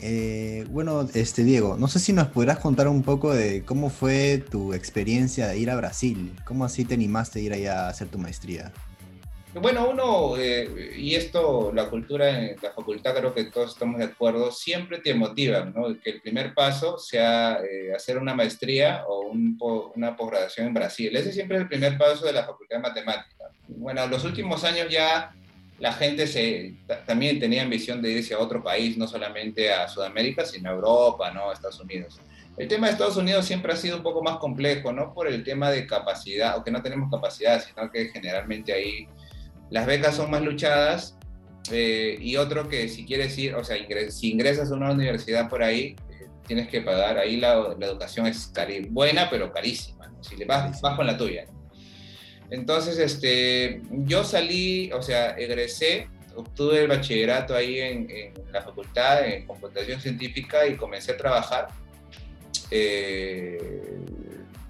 [0.03, 4.43] Eh, bueno, este Diego, no sé si nos podrás contar un poco de cómo fue
[4.49, 8.07] tu experiencia de ir a Brasil, cómo así te animaste a ir allá a hacer
[8.07, 8.71] tu maestría.
[9.53, 14.05] Bueno, uno, eh, y esto, la cultura en la facultad, creo que todos estamos de
[14.05, 15.99] acuerdo, siempre te motiva, ¿no?
[15.99, 21.13] Que el primer paso sea eh, hacer una maestría o una posgraduación en Brasil.
[21.15, 23.51] Ese siempre es el primer paso de la facultad de matemáticas.
[23.67, 25.35] Bueno, los últimos años ya
[25.81, 26.75] la gente se,
[27.07, 31.31] también tenía ambición de irse a otro país, no solamente a Sudamérica, sino a Europa,
[31.31, 31.49] ¿no?
[31.49, 32.21] A Estados Unidos.
[32.55, 35.43] El tema de Estados Unidos siempre ha sido un poco más complejo, no por el
[35.43, 39.07] tema de capacidad, o que no tenemos capacidad, sino que generalmente ahí
[39.71, 41.17] las becas son más luchadas
[41.71, 43.75] eh, y otro que si quieres ir, o sea,
[44.11, 48.27] si ingresas a una universidad por ahí, eh, tienes que pagar, ahí la, la educación
[48.27, 48.51] es
[48.91, 51.45] buena, pero carísima, si le vas, vas con la tuya.
[52.51, 58.07] Entonces, este, yo salí, o sea, egresé, obtuve el bachillerato ahí en,
[58.51, 61.69] la facultad en computación científica y comencé a trabajar.
[62.69, 63.97] Eh,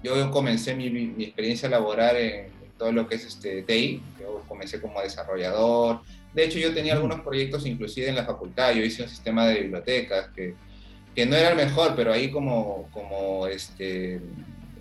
[0.02, 4.02] yo comencé mi, mi experiencia laboral en, todo lo que es este TI.
[4.20, 6.00] Yo comencé como desarrollador.
[6.32, 8.72] De hecho, yo tenía algunos proyectos inclusive en la facultad.
[8.74, 10.54] Yo hice un sistema de bibliotecas que,
[11.14, 14.20] que no era el mejor, pero ahí como, como este,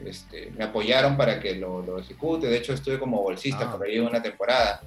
[0.05, 2.47] este, me apoyaron para que lo, lo, ejecute.
[2.47, 3.71] De hecho, estuve como bolsista ah.
[3.71, 4.81] por ahí una temporada.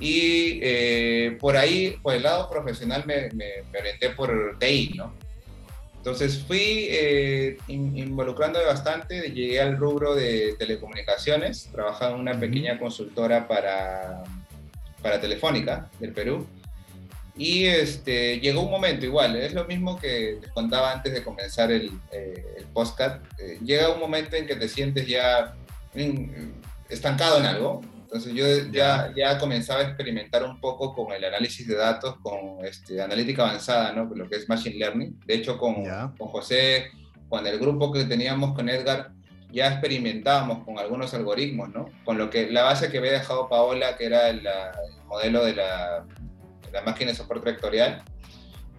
[0.00, 5.12] Y eh, por ahí, por el lado profesional, me, me, me orienté por TI, ¿no?
[5.98, 13.48] Entonces fui eh, involucrándome bastante, llegué al rubro de telecomunicaciones, trabajaba en una pequeña consultora
[13.48, 14.22] para,
[15.02, 16.46] para Telefónica del Perú.
[17.38, 21.70] Y este, llegó un momento igual, es lo mismo que te contaba antes de comenzar
[21.70, 25.54] el, eh, el podcast, eh, llega un momento en que te sientes ya
[26.88, 31.68] estancado en algo, entonces yo ya, ya comenzaba a experimentar un poco con el análisis
[31.68, 34.04] de datos, con este, analítica avanzada, ¿no?
[34.14, 35.20] lo que es Machine Learning.
[35.26, 35.84] De hecho, con,
[36.16, 36.90] con José,
[37.28, 39.12] con el grupo que teníamos con Edgar,
[39.50, 41.86] ya experimentábamos con algunos algoritmos, ¿no?
[42.04, 44.46] Con lo que la base que había dejado Paola, que era el,
[45.06, 46.04] modelo de la,
[46.72, 48.02] la máquina de soporte vectorial,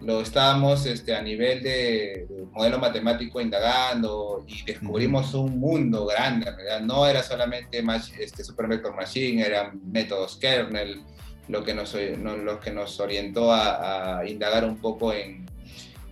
[0.02, 6.56] lo estábamos este, a nivel de, modelo matemático indagando y descubrimos un mundo grande, en
[6.56, 6.80] realidad.
[6.80, 7.84] No era solamente
[8.18, 11.02] este, Super Vector Machine, eran métodos kernel,
[11.48, 15.46] lo que nos, lo que nos orientó a, indagar un poco en,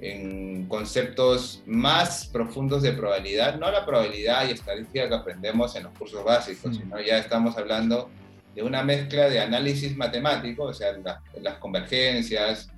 [0.01, 5.93] en, conceptos más profundos de probabilidad, no la probabilidad y estadística que aprendemos en los
[5.97, 8.11] cursos básicos, sino ya estamos hablando
[8.55, 10.93] de una mezcla de análisis matemático, o sea,
[11.41, 12.71] las convergencias,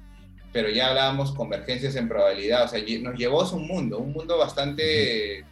[0.53, 4.37] pero ya hablábamos convergencias en probabilidad, o sea, nos llevó a un mundo, un mundo
[4.37, 5.45] bastante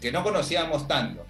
[0.00, 1.24] que no conocíamos tanto.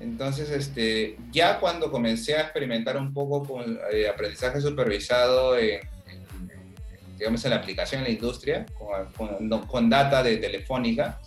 [0.00, 5.80] Entonces, este, ya cuando comencé a experimentar un poco con eh, aprendizaje supervisado en,
[7.16, 8.66] digamos, en la aplicación en la industria,
[9.16, 11.20] con, con, data de telefónica,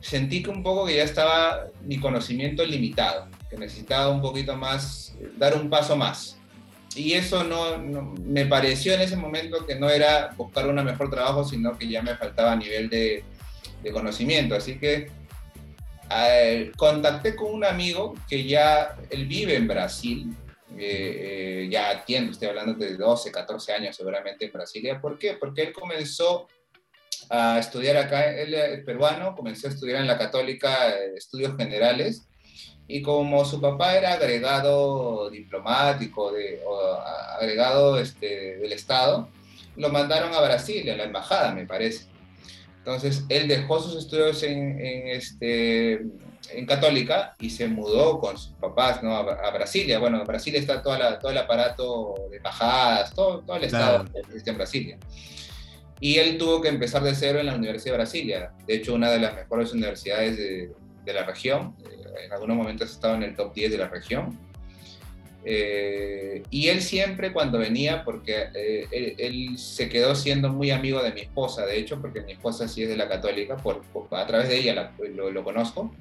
[0.00, 5.14] sentí que un poco que ya estaba mi conocimiento limitado, que necesitaba un poquito más,
[5.36, 6.38] dar un paso más
[6.94, 7.78] y eso no,
[8.24, 12.02] me pareció en ese momento que no era buscar un mejor trabajo, sino que ya
[12.02, 13.24] me faltaba nivel de,
[13.82, 14.54] de conocimiento.
[14.54, 15.10] Así que
[16.10, 20.34] eh, contacté con un amigo que ya, él vive en Brasil,
[20.76, 25.00] eh, eh, ya entiendo, estoy hablando de 12, 14 años seguramente en Brasilia.
[25.00, 25.34] ¿Por qué?
[25.34, 26.48] Porque él comenzó
[27.30, 32.26] a estudiar acá, él es peruano, comenzó a estudiar en la Católica Estudios Generales
[32.88, 36.98] y como su papá era agregado diplomático de, o
[37.38, 39.28] agregado este, del Estado,
[39.76, 42.06] lo mandaron a Brasil, a la embajada, me parece.
[42.78, 46.00] Entonces, él dejó sus estudios en, este,
[46.50, 49.14] en Católica y se mudó con sus papás ¿no?
[49.14, 49.98] a, Brasilia.
[49.98, 54.50] Bueno, en Brasilia está toda todo el aparato de embajadas, todo, todo el Estado está
[54.50, 54.98] en Brasilia.
[56.00, 58.52] Y él tuvo que empezar de cero en la Universidad de Brasilia.
[58.66, 60.72] De hecho, una de las mejores universidades de,
[61.08, 61.74] de la región.
[61.90, 64.38] Eh, en algunos momentos estaba en el top 10 de la región.
[65.44, 71.12] Eh, y él siempre cuando venía, porque eh, él, se quedó siendo muy amigo de
[71.12, 74.48] mi esposa, de hecho, porque mi esposa sí es de la católica, por, a través
[74.48, 75.94] de ella lo, conozco.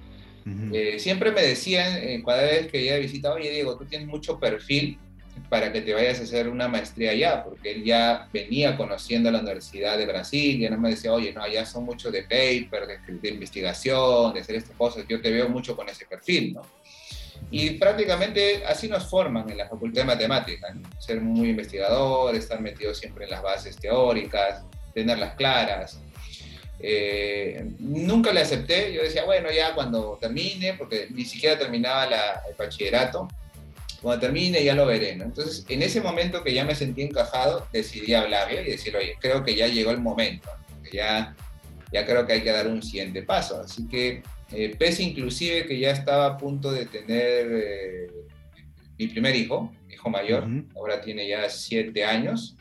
[0.97, 4.99] siempre me decían, cada vez que ella visitaba, oye Diego, tú tienes mucho perfil
[5.49, 9.39] para que te vayas a hacer una maestría allá, porque él ya venía conociendo la
[9.39, 13.29] Universidad de Brasil, y no me decía, oye, no, allá son muchos de paper, de,
[13.29, 16.61] investigación, de hacer estas cosas, yo te veo mucho con ese perfil, ¿no?
[17.49, 22.93] Y prácticamente así nos forman en la Facultad de Matemáticas, ser muy investigador, estar metido
[22.93, 25.99] siempre en las bases teóricas, tenerlas claras.
[26.79, 32.05] Eh, nunca le acepté, yo decía, bueno, ya cuando termine, porque ni siquiera terminaba
[32.49, 33.27] el bachillerato,
[34.01, 35.25] cuando termine ya lo veré, ¿no?
[35.25, 39.43] Entonces, en ese momento que ya me sentí encajado, decidí hablarle y decir, oye, creo
[39.43, 40.49] que ya llegó el momento,
[40.83, 41.35] que ya,
[41.91, 43.61] ya creo que hay que dar un siguiente paso.
[43.61, 48.07] Así que, eh, pese inclusive que ya estaba a punto de tener eh,
[48.97, 52.55] mi primer hijo, hijo mayor, ahora tiene ya siete años,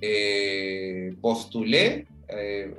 [0.00, 2.06] eh, postulé,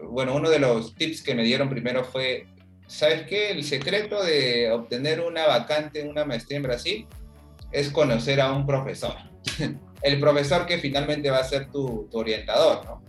[0.03, 2.45] bueno, uno de los tips que me dieron primero fue,
[2.85, 3.49] ¿sabes qué?
[3.49, 7.07] El secreto de obtener una vacante en una maestría en Brasil
[7.71, 9.15] es conocer a un profesor.
[10.01, 13.03] El profesor que finalmente va a ser tu, orientador, ¿no?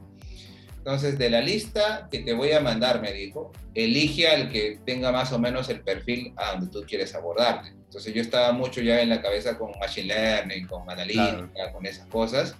[0.79, 5.13] Entonces, de la lista que te voy a mandar, me dijo, elige al que tenga
[5.13, 7.69] más o menos el perfil a donde tú quieres abordarte.
[7.69, 12.07] Entonces, yo estaba mucho ya en la cabeza con Machine Learning, con analítica, con esas
[12.07, 12.57] cosas.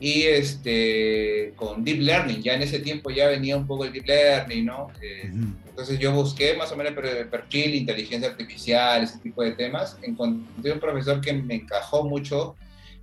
[0.00, 4.06] Y este, con Deep Learning, ya en ese tiempo ya venía un poco el Deep
[4.06, 4.88] Learning, ¿no?
[5.00, 5.30] Eh,
[5.68, 9.98] entonces yo busqué más o menos el perfil, inteligencia artificial, ese tipo de temas.
[10.02, 12.54] Encontré un profesor que me encajó mucho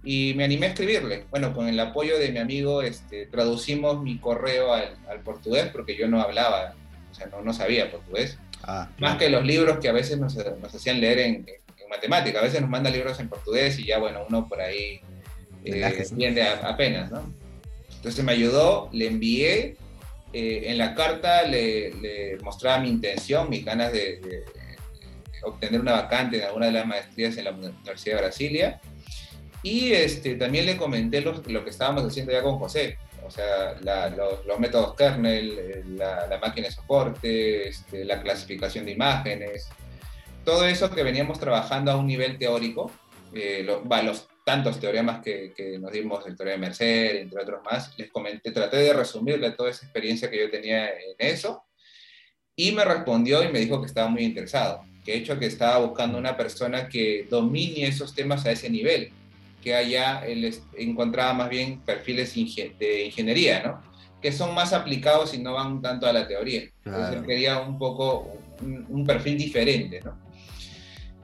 [0.03, 1.25] y me animé a escribirle.
[1.29, 6.07] Bueno, con el apoyo de mi amigo este, traducimos mi correo al, portugués porque yo
[6.07, 6.73] no hablaba,
[7.11, 8.37] o sea, no, no sabía portugués.
[8.63, 12.39] Ah, más que los libros que a veces nos, nos hacían leer en, en, matemática.
[12.39, 15.01] A veces nos manda libros en portugués y ya, bueno, uno por ahí
[15.65, 17.33] eh, entiende apenas, ¿no?
[17.95, 19.75] Entonces me ayudó, le envié
[20.33, 24.43] eh, en la carta le, mostraba mi intención, mis ganas de,
[25.43, 28.81] obtener una vacante en alguna de las maestrías en la Universidad de Brasilia.
[29.63, 33.75] Y este, también le comenté lo, que estábamos haciendo ya con José, o sea,
[34.45, 39.69] los, métodos kernel, eh, la, máquina de soporte, este, la clasificación de imágenes,
[40.43, 42.91] todo eso que veníamos trabajando a un nivel teórico,
[43.33, 47.97] eh, los, tantos teoremas que, que, nos dimos, el teorema de Mercer, entre otros más,
[47.97, 51.63] les comenté, traté de resumirle toda esa experiencia que yo tenía en eso,
[52.55, 55.79] y me respondió y me dijo que estaba muy interesado, que de hecho que estaba
[55.85, 59.11] buscando una persona que domine esos temas a ese nivel,
[59.61, 63.91] que allá él encontraba más bien perfiles de ingeniería, ¿no?
[64.21, 66.63] que son más aplicados y no van tanto a la teoría.
[66.85, 70.30] Entonces quería un poco un, un perfil diferente, ¿no?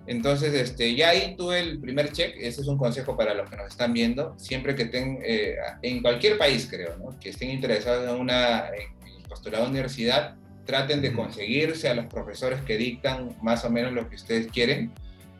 [0.07, 3.57] Entonces, este, ya ahí tuve el primer check, ese es un consejo para los que
[3.57, 7.19] nos están viendo, siempre que estén, eh, en cualquier país creo, ¿no?
[7.19, 12.61] que estén interesados en una en postulado a universidad, traten de conseguirse a los profesores
[12.61, 14.91] que dictan más o menos lo que ustedes quieren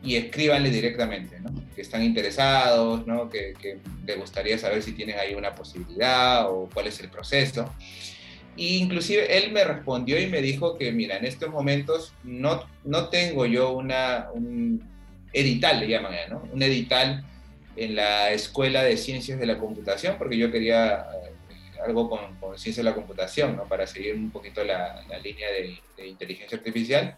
[0.02, 1.50] y escríbanle directamente, ¿no?
[1.74, 3.30] que están interesados, ¿no?
[3.30, 7.72] que, que les gustaría saber si tienen ahí una posibilidad o cuál es el proceso
[8.58, 13.46] inclusive él me respondió y me dijo que, mira, en estos momentos no, no tengo
[13.46, 14.82] yo una, un
[15.32, 16.42] edital, le llaman, ¿no?
[16.52, 17.24] Un edital
[17.76, 22.58] en la Escuela de Ciencias de la Computación, porque yo quería eh, algo con, con
[22.58, 23.64] Ciencias de la Computación, ¿no?
[23.64, 27.16] Para seguir un poquito la, la línea de, inteligencia artificial.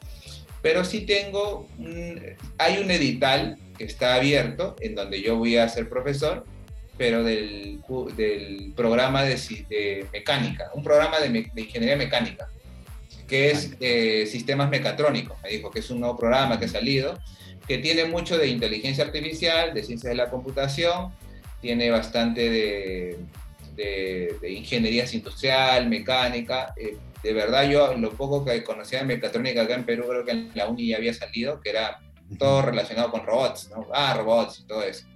[0.62, 1.66] Pero sí tengo,
[2.58, 6.44] hay un edital que está abierto en donde yo voy a ser profesor
[7.00, 7.80] pero del,
[8.14, 12.46] del programa de, mecánica, un programa de, ingeniería mecánica,
[13.26, 17.18] que es eh, sistemas mecatrónicos, me dijo que es un nuevo programa que ha salido,
[17.66, 21.10] que tiene mucho de inteligencia artificial, de ciencias de la computación,
[21.62, 23.18] tiene bastante de,
[23.76, 26.74] de, ingeniería industrial, mecánica.
[26.76, 30.32] Eh, de verdad, yo lo poco que conocía de mecatrónica acá en Perú, creo que
[30.32, 31.98] en la uni ya había salido, que era
[32.38, 33.88] todo relacionado con robots, ¿no?
[33.90, 35.06] Ah, robots y todo eso.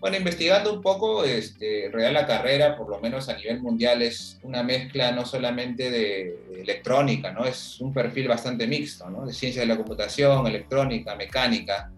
[0.00, 4.38] Bueno, investigando un poco, este, Real la carrera, por lo menos a nivel mundial, es
[4.42, 7.44] una mezcla no solamente de, electrónica, ¿no?
[7.44, 9.24] Es un perfil bastante mixto, ¿no?
[9.26, 11.90] De ciencia de la computación, electrónica, mecánica.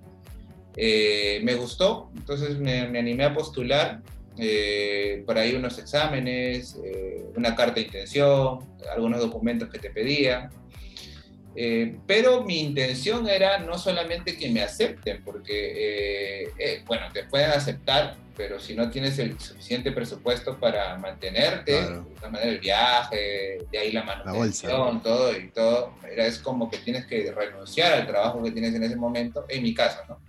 [0.76, 4.02] Eh, me gustó, entonces me, animé a postular
[4.38, 8.58] eh, por ahí unos exámenes, eh, una carta de intención,
[8.92, 10.50] algunos documentos que te pedía.
[11.58, 17.24] Eh, pero mi intención era no solamente que me acepten, porque, eh, eh, bueno, te
[17.24, 22.58] pueden aceptar, pero si no tienes el suficiente presupuesto para mantenerte, de esta manera el
[22.58, 28.06] viaje, de ahí la manutención, todo y todo, es como que tienes que renunciar al
[28.06, 30.20] trabajo que tienes en ese momento, en mi caso, ¿no?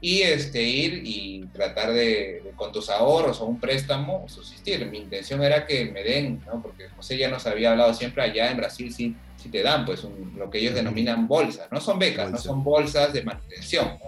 [0.00, 4.84] Y este, ir y tratar de, con tus ahorros o un préstamo, subsistir.
[4.86, 6.60] Mi intención era que me den, ¿no?
[6.60, 10.06] Porque José ya nos había hablado siempre allá en Brasil, sí si te dan pues
[10.36, 13.98] lo que ellos denominan bolsas, no son becas, no son bolsas de manutención.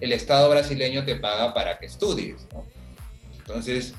[0.00, 2.46] El Estado brasileño te paga para que estudies.
[3.38, 3.94] Entonces,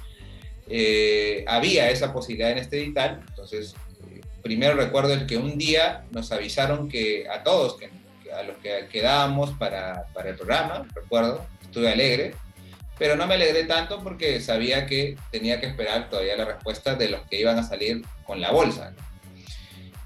[0.68, 3.22] eh, había esa posibilidad en este edital.
[3.28, 3.76] Entonces,
[4.10, 7.90] eh, primero recuerdo el que un día nos avisaron que a todos, que,
[8.34, 12.34] a los que quedábamos para, para el programa, recuerdo, estuve alegre,
[12.98, 17.10] pero no me alegré tanto porque sabía que tenía que esperar todavía la respuesta de
[17.10, 18.96] los que iban a salir con la bolsa.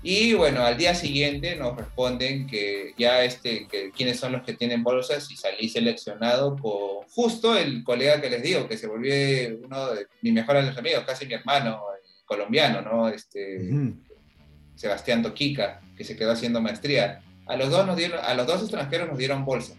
[0.08, 4.54] Y bueno, al día siguiente nos responden que ya este, que quiénes son los que
[4.54, 9.16] tienen bolsas y salí seleccionado con justo el colega que les digo, que se volvió
[9.64, 11.82] uno de mis mejores amigos, casi mi hermano,
[12.24, 13.10] colombiano, ¿no?
[13.10, 13.68] Este,
[14.76, 17.24] Sebastián Toquica, que se quedó haciendo maestría.
[17.48, 19.74] A los dos, nos dieron, a los dos extranjeros nos dieron bolsa.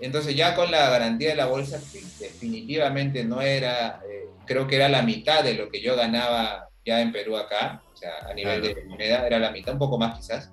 [0.00, 4.74] Entonces ya con la garantía de la bolsa, que definitivamente no era, eh, creo que
[4.74, 8.62] era la mitad de lo que yo ganaba ya en Perú acá, sea, a nivel
[8.62, 10.50] de moneda era la mitad, un poco más quizás.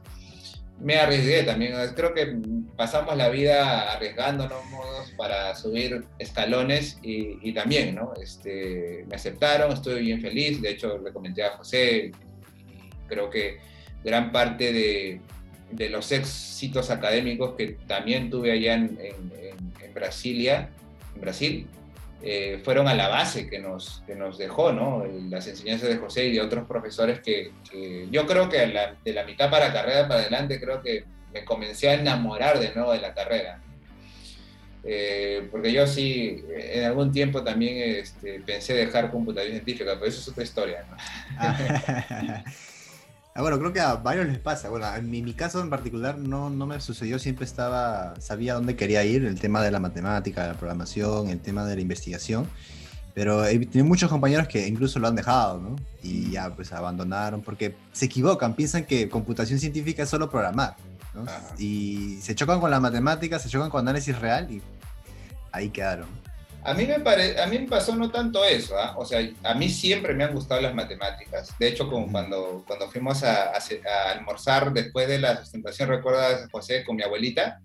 [0.79, 2.37] Me arriesgué también, creo que
[2.75, 4.57] pasamos la vida arriesgándonos
[5.15, 8.13] para subir escalones y, también, ¿no?
[8.19, 12.11] Este, me aceptaron, estoy bien feliz, de hecho le comenté a José,
[13.07, 13.59] creo que
[14.03, 15.21] gran parte de,
[15.71, 20.71] de los éxitos académicos que también tuve allá en, en, en Brasilia,
[21.13, 21.67] en Brasil,
[22.23, 25.05] eh, fueron a la base que nos, que nos dejó, ¿no?
[25.29, 27.51] Las enseñanzas de José y de otros profesores que,
[28.11, 28.59] yo creo que
[29.03, 32.91] de la mitad para carrera para adelante creo que me comencé a enamorar de nuevo
[32.91, 33.59] de la carrera.
[34.83, 40.21] Eh, porque yo sí, en algún tiempo también este, pensé dejar computación científica, pero eso
[40.21, 40.85] es otra historia.
[40.89, 40.97] ¿no?
[43.33, 44.69] Ah, bueno, creo que a varios les pasa.
[44.69, 49.05] Bueno, en mi, caso en particular no, no me sucedió, siempre estaba, sabía dónde quería
[49.05, 52.45] ir, el tema de la matemática, la programación, el tema de la investigación.
[53.13, 55.75] Pero he tenido muchos compañeros que incluso lo han dejado, ¿no?
[56.01, 60.75] Y ya pues abandonaron porque se equivocan, piensan que computación científica es solo programar,
[61.13, 61.25] ¿no?
[61.57, 64.61] Y se chocan con la matemática, se chocan con análisis real y
[65.51, 66.20] ahí quedaron.
[66.63, 67.41] A mí, me pare...
[67.41, 68.95] a mí me pasó no tanto eso, ¿ah?
[68.97, 71.55] o sea, a mí siempre me han gustado las matemáticas.
[71.57, 73.53] De hecho, como cuando, cuando fuimos a,
[74.11, 77.61] almorzar después de la sustentación, recuerdas, José, con mi abuelita,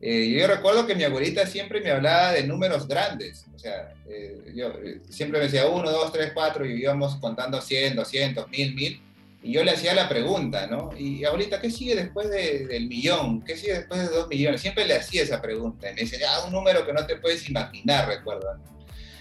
[0.00, 3.46] eh, yo recuerdo que mi abuelita siempre me hablaba de números grandes.
[3.54, 7.60] O sea, eh, yo eh, siempre me decía 1, 2, 3, 4 y íbamos contando
[7.60, 9.02] 100, 200, 1000, 1000.
[9.42, 10.90] Y yo le hacía la pregunta, ¿no?
[10.98, 13.42] Y ahorita, ¿qué sigue después del millón?
[13.42, 14.60] ¿Qué sigue después de dos millones?
[14.60, 15.90] Siempre le hacía esa pregunta.
[15.90, 18.58] Y me dice, ah, un número que no te puedes imaginar, recuerda.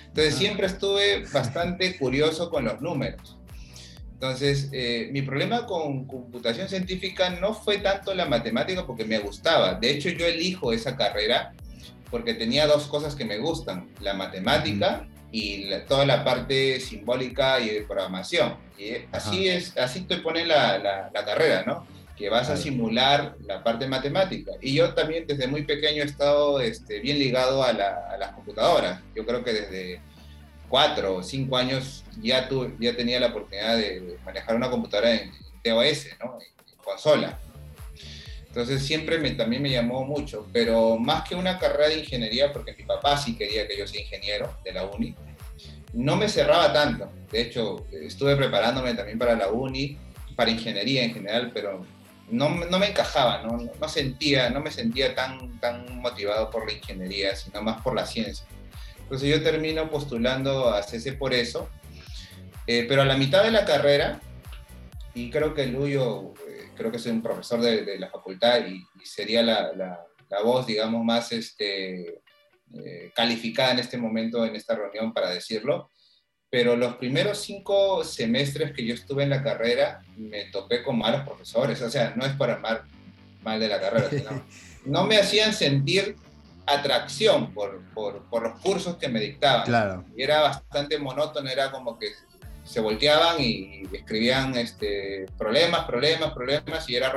[0.08, 0.38] Entonces ah.
[0.38, 3.38] siempre estuve bastante curioso con los números.
[4.12, 9.76] Entonces, eh, mi problema con computación científica no fue tanto la matemática porque me gustaba.
[9.76, 11.54] De hecho, yo elijo esa carrera
[12.12, 17.70] porque tenía dos cosas que me gustan, la matemática y toda la parte simbólica y
[17.70, 18.56] de programación.
[18.78, 21.86] Y así es, así te pone la, la, carrera, ¿no?
[22.16, 24.54] Que vas a simular la parte matemática.
[24.62, 29.02] Y yo también desde muy pequeño he estado este, bien ligado a, a, las computadoras.
[29.16, 30.02] Yo creo que desde
[30.70, 35.32] cuatro o cinco años ya, tu, ya tenía la oportunidad de manejar una computadora en
[35.64, 36.40] TOS, ¿no?
[36.40, 37.38] En, consola.
[38.50, 42.74] Entonces siempre me, también me llamó mucho, pero más que una carrera de ingeniería, porque
[42.74, 45.16] mi papá sí quería que yo sea ingeniero de la uni,
[45.94, 47.12] no me cerraba tanto.
[47.32, 49.98] De hecho, estuve preparándome también para la uni,
[50.36, 51.86] para ingeniería en general, pero
[52.32, 56.74] no, no me encajaba, no, no, sentía, no me sentía tan, tan motivado por la
[56.74, 58.46] ingeniería, sino más por la ciencia.
[59.00, 61.70] Entonces yo termino postulando a CC por eso,
[62.68, 64.20] eh, pero a la mitad de la carrera,
[65.14, 66.34] y creo que Luyo
[66.80, 71.32] creo que soy un profesor de, la facultad y, sería la, la, voz, digamos, más
[71.34, 72.22] este,
[72.74, 75.90] eh, calificada en este momento, en esta reunión, para decirlo.
[76.50, 81.28] Pero los primeros cinco semestres que yo estuve en la carrera, me topé con malos
[81.28, 81.82] profesores.
[81.82, 82.84] O sea, no es para mal,
[83.44, 84.44] mal de la carrera, sino
[84.86, 86.16] no me hacían sentir
[86.66, 89.66] atracción por, por, por, los cursos que me dictaban.
[89.66, 90.06] Claro.
[90.16, 92.08] Y era bastante monótono, era como que
[92.70, 97.12] se volteaban y escribían este, problemas, problemas, problemas, y era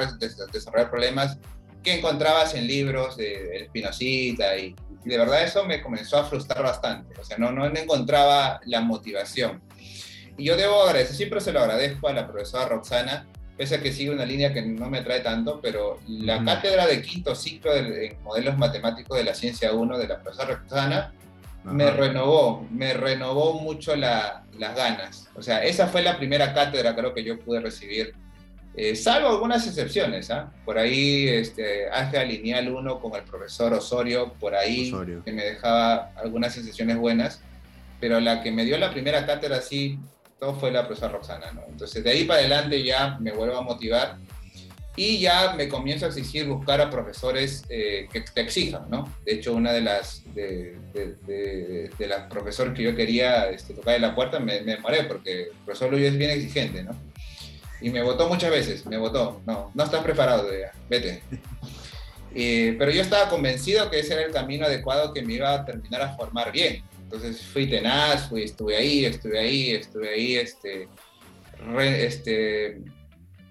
[0.50, 1.36] desarrollar problemas
[1.82, 4.74] que encontrabas en libros de, Espinocita, y,
[5.04, 9.60] de verdad eso me comenzó a frustrar bastante, o sea, no, no encontraba la motivación.
[10.38, 13.26] Y yo debo agradecer, siempre se lo agradezco a la profesora Roxana,
[13.58, 17.02] pese a que sigue una línea que no me atrae tanto, pero la cátedra de
[17.02, 21.12] quinto ciclo de, modelos matemáticos de la ciencia 1 de la profesora Roxana
[21.64, 25.28] me renovó, me renovó mucho las ganas.
[25.34, 28.14] O sea, esa fue la primera cátedra creo que yo pude recibir,
[28.74, 30.30] eh, salvo algunas excepciones.
[30.30, 30.52] ¿ah?
[30.64, 34.92] Por ahí, este, álgebra lineal 1 con el profesor Osorio, por ahí
[35.24, 37.40] que me dejaba algunas sensaciones buenas,
[38.00, 39.98] pero la que me dio la primera cátedra sí,
[40.40, 41.52] todo fue la profesora Roxana.
[41.52, 41.62] ¿no?
[41.68, 44.16] Entonces, de ahí para adelante ya me vuelvo a motivar
[44.96, 49.10] y ya me comienzo a exigir buscar a profesores eh, que te exijan, ¿no?
[49.24, 54.14] De hecho, una de las, de, las profesores que yo quería este, tocar en la
[54.14, 56.94] puerta me, me demoré porque el profesor Luis es bien exigente, ¿no?
[57.80, 61.22] Y me votó muchas veces, me votó, no, no estás preparado, todavía, vete.
[62.78, 66.02] pero yo estaba convencido que ese era el camino adecuado que me iba a terminar
[66.02, 66.84] a formar bien.
[67.02, 70.88] Entonces fui tenaz, fui, estuve ahí, estuve ahí, estuve ahí, este,
[71.78, 72.80] este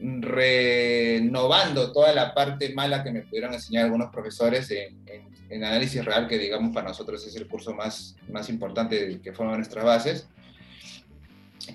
[0.02, 5.00] renovando toda la parte mala que me pudieron enseñar algunos profesores en,
[5.64, 9.84] análisis real, que digamos para nosotros es el curso más, más importante que forma nuestras
[9.84, 10.28] bases.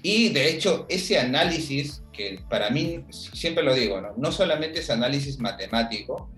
[0.02, 5.38] Y de hecho, ese análisis, que para mí, siempre lo digo, no, solamente es análisis
[5.38, 6.30] matemático,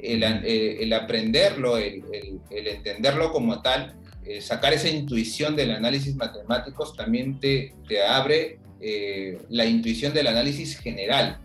[0.00, 2.04] el, el, aprenderlo, el,
[2.50, 8.58] el, entenderlo como tal, eh, sacar esa intuición del análisis matemático también te, te abre
[8.86, 11.38] eh, la intuición del análisis general.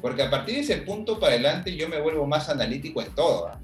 [0.00, 3.46] Porque a partir de ese punto para adelante yo me vuelvo más analítico en todo,
[3.46, 3.60] ¿ah?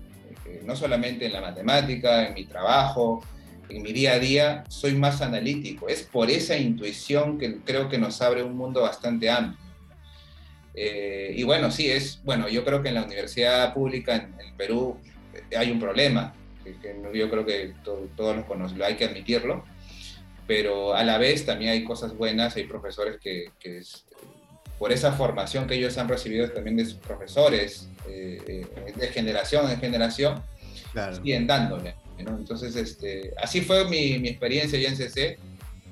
[0.46, 3.24] eh, no solamente en la matemática, en mi trabajo,
[3.68, 5.88] en mi día a día, soy más analítico.
[5.88, 9.58] Es por esa intuición que creo que nos abre un mundo bastante amplio.
[10.74, 14.52] Eh, y bueno, sí, es, bueno, yo creo que en la universidad pública en, el
[14.56, 14.96] Perú
[15.56, 16.72] hay un problema, que,
[17.14, 19.64] yo creo que todos los conocen, hay que admitirlo,
[20.48, 23.52] pero a la vez también hay cosas buenas, hay profesores que,
[24.78, 29.70] por esa formación que ellos han recibido también de sus profesores, eh, eh, de generación
[29.70, 30.42] en generación,
[31.14, 31.96] siguen dándole.
[32.16, 35.38] Entonces, este, así fue mi, mi experiencia ya en CC.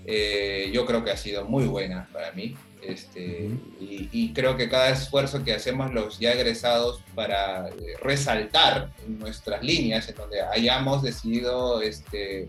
[0.06, 2.56] Eh, yo creo que ha sido muy buena para mí.
[2.82, 7.68] Este, y, y, creo que cada esfuerzo que hacemos los ya egresados para
[8.00, 12.48] resaltar nuestras líneas, en donde hayamos decidido este,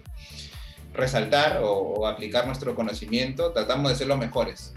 [0.97, 4.73] resaltar o, aplicar nuestro conocimiento, tratamos de ser los mejores.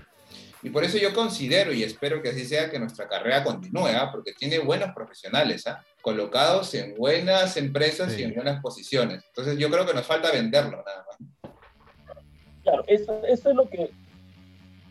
[0.63, 4.11] Y por eso yo considero y espero que así sea que nuestra carrera continúe, ¿ah?
[4.13, 5.83] porque tiene buenos profesionales, ¿ah?
[6.03, 9.25] colocados en buenas empresas y en buenas posiciones.
[9.29, 11.53] Entonces yo creo que nos falta venderlo nada más.
[12.63, 13.91] Claro, eso, eso es lo que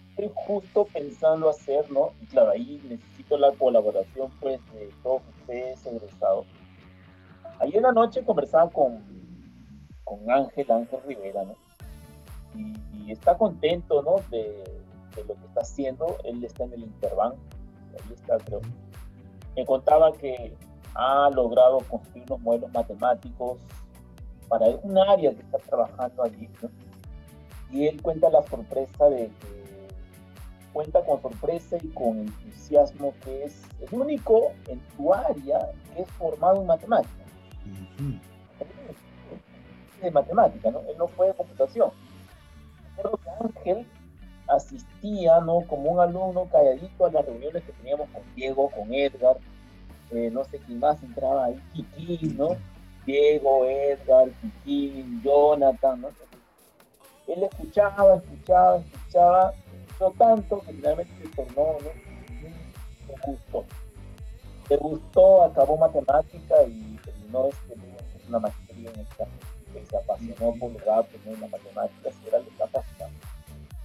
[0.09, 2.13] estoy justo pensando hacer, ¿no?
[2.21, 6.47] Y claro, ahí necesito la colaboración pues de todos ustedes egresados.
[7.59, 9.18] Ayer en la noche conversaba con
[10.09, 11.55] con Ángel, Ángel Rivera, ¿no?
[12.55, 14.15] Y, está contento, ¿no?
[14.29, 14.63] De,
[15.27, 16.17] lo que está haciendo.
[16.23, 18.61] Él está en el Interbank, ahí está, creo.
[19.55, 20.55] Me contaba que
[20.95, 23.57] ha logrado construir unos modelos matemáticos
[24.47, 26.69] para un área que está trabajando allí, ¿no?
[27.71, 29.87] Y él cuenta la sorpresa de que
[30.73, 36.11] cuenta con sorpresa y con entusiasmo que es el único en su área que es
[36.11, 37.19] formado en matemáticas
[40.05, 40.79] de matemática, ¿no?
[40.81, 41.91] Él no fue de computación.
[42.97, 43.29] Recuerdo que
[43.71, 43.87] Ángel
[44.47, 45.61] asistía, ¿no?
[45.61, 49.37] Como un alumno calladito a las reuniones que teníamos con Diego, con Edgar,
[50.11, 52.49] eh, no sé quién más entraba ahí, Kiki, ¿no?
[53.05, 56.09] Diego, Edgar, Kiki, Jonathan, ¿no?
[57.27, 59.53] Él escuchaba, escuchaba, escuchaba,
[59.99, 61.89] no tanto que finalmente se tornó, ¿no?
[63.07, 63.65] Le gustó.
[64.69, 67.75] Le gustó, acabó matemática y terminó este,
[68.27, 69.25] una maestría en esta
[69.73, 71.31] que se apasionó por los datos, ¿no?
[71.33, 73.09] la matemática, era lo capacidad.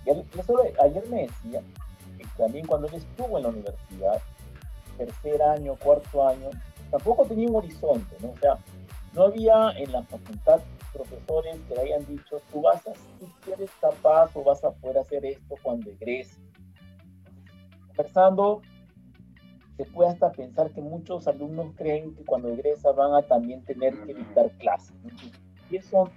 [0.07, 1.63] Y eso, ayer me decía
[2.19, 4.21] que también cuando él estuvo en la universidad,
[4.97, 6.51] tercer año, cuarto año,
[6.91, 8.31] tampoco tenía un horizonte, ¿no?
[8.31, 8.59] O sea,
[9.15, 10.61] no había en la facultad
[10.93, 12.93] profesores que le hayan dicho, tú vas a,
[13.51, 16.41] eres capaz o vas a poder hacer esto cuando egreses.
[17.89, 18.63] Conversando,
[19.77, 23.95] se puede hasta pensar que muchos alumnos creen que cuando egresan van a también tener
[24.05, 24.95] que dictar clases.
[25.77, 26.11] Eso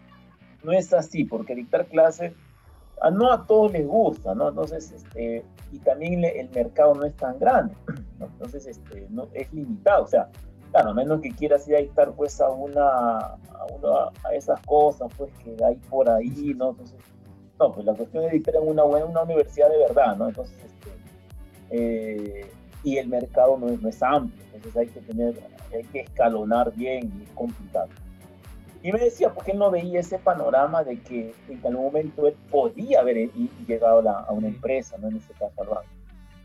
[0.63, 2.33] no es así, porque dictar clases
[3.11, 4.49] no a todos les gusta, ¿no?
[4.49, 7.75] Entonces, este, y también el mercado no es tan grande,
[8.19, 8.25] ¿no?
[8.25, 10.29] Entonces, este, no, es limitado, o sea,
[10.71, 14.59] claro, a menos que quieras ir a dictar pues a una, a, una, a esas
[14.61, 16.71] cosas pues que hay por ahí, ¿no?
[16.71, 16.97] Entonces,
[17.59, 20.27] no, pues la cuestión es dictar en una buena una universidad de verdad, ¿no?
[20.27, 20.89] Entonces, este,
[21.69, 22.51] eh,
[22.83, 25.39] y el mercado no, no, es amplio, entonces hay que tener,
[25.73, 27.89] hay que escalonar bien y es complicado.
[28.83, 32.35] Y me decía, porque él no veía ese panorama de que en algún momento él
[32.49, 33.29] podía haber
[33.67, 35.07] llegado a, una empresa, ¿no?
[35.07, 35.85] En este caso al banco.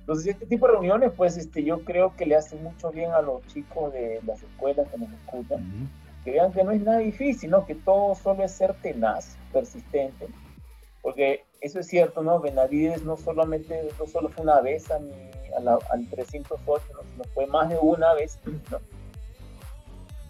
[0.01, 3.23] Entonces, este tipo de reuniones, pues este, yo creo que le hace mucho bien a
[3.23, 5.91] los chicos de las escuelas que nos escuchan,
[6.25, 7.67] que vean que no es nada difícil, ¿no?
[7.67, 10.27] Que todo solo es ser tenaz, persistente.
[11.03, 12.41] Porque eso es cierto, ¿no?
[12.41, 15.13] Benavides no solamente, no solo fue una vez a mi,
[15.55, 17.03] al 308, ¿no?
[17.11, 18.39] sino fue más de una vez,
[18.71, 18.79] ¿no?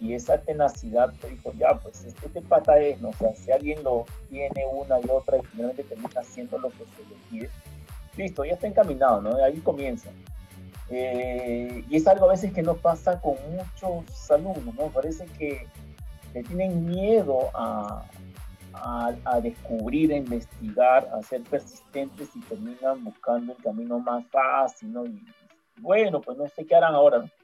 [0.03, 3.11] Y esa tenacidad te dijo, ya, pues este te pata es, ¿no?
[3.11, 6.78] O sea, si alguien lo tiene una y otra y finalmente termina haciendo lo que
[6.78, 7.50] se le pide,
[8.16, 9.36] listo, ya está encaminado, ¿no?
[9.36, 10.11] Ahí comienza.
[10.90, 14.88] Eh, y es algo a veces que no pasa con muchos alumnos, ¿no?
[14.88, 15.68] Parece que
[16.34, 18.05] le tienen miedo a,
[18.74, 24.92] a, a, descubrir, a investigar, a ser persistentes y terminan buscando el camino más fácil,
[24.92, 25.07] ¿no?
[25.07, 25.22] Y
[25.76, 27.41] bueno, pues no sé qué harán ahora, ¿no?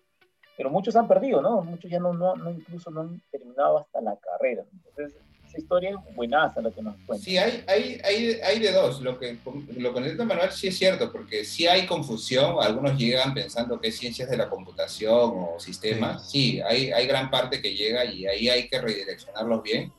[0.59, 1.63] Pero muchos han perdido, ¿no?
[1.63, 4.65] Muchos ya no, no, incluso no han terminado hasta la carrera.
[4.73, 7.25] Entonces, esa historia es buenaza la que nos cuenta.
[7.25, 9.01] Sí, hay, hay, hay, hay de dos.
[9.01, 9.39] Lo que,
[9.77, 12.57] lo que necesita Manuel sí es cierto, porque sí hay confusión.
[12.61, 16.29] Algunos llegan pensando que es ciencias de la computación o sistemas.
[16.29, 19.93] Sí, hay, hay gran parte que llega y ahí hay que redireccionarlos bien.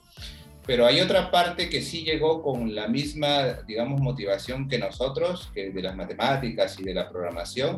[0.67, 5.69] Pero hay otra parte que sí llegó con la misma, digamos, motivación que nosotros, que
[5.69, 7.77] de las matemáticas y de la programación,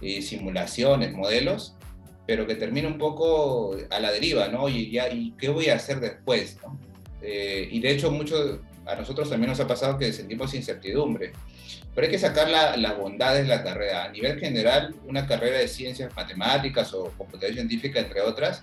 [0.00, 1.76] y simulaciones, modelos,
[2.26, 4.68] pero que termina un poco a la deriva, ¿no?
[4.68, 6.56] Y, ya, ¿y qué voy a hacer después?
[6.62, 6.78] ¿no?
[7.20, 11.32] Eh, y de hecho, mucho, a nosotros también nos ha pasado que sentimos incertidumbre.
[11.94, 14.04] Pero hay que sacar las la bondades de la carrera.
[14.04, 18.62] A nivel general, una carrera de ciencias matemáticas o computación científica, entre otras,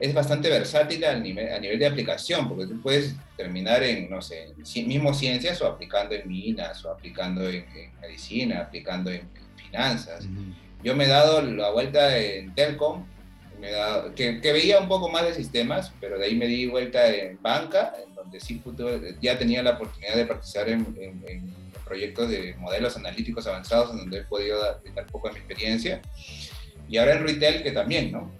[0.00, 4.20] es bastante versátil a nivel, a nivel de aplicación, porque tú puedes terminar en, no
[4.20, 7.64] sé, en mismo ciencias o aplicando en minas, o aplicando en,
[8.00, 10.26] medicina, aplicando en, finanzas.
[10.82, 13.04] Yo me he dado la vuelta en Telcom,
[14.16, 17.94] que, veía un poco más de sistemas, pero de ahí me di vuelta en banca,
[18.04, 18.60] en donde sí
[19.20, 21.54] ya tenía la oportunidad de participar en,
[21.84, 26.00] proyectos de modelos analíticos avanzados, en donde he podido dar, poco de mi experiencia.
[26.88, 28.32] Y ahora en retail, que también, ¿no?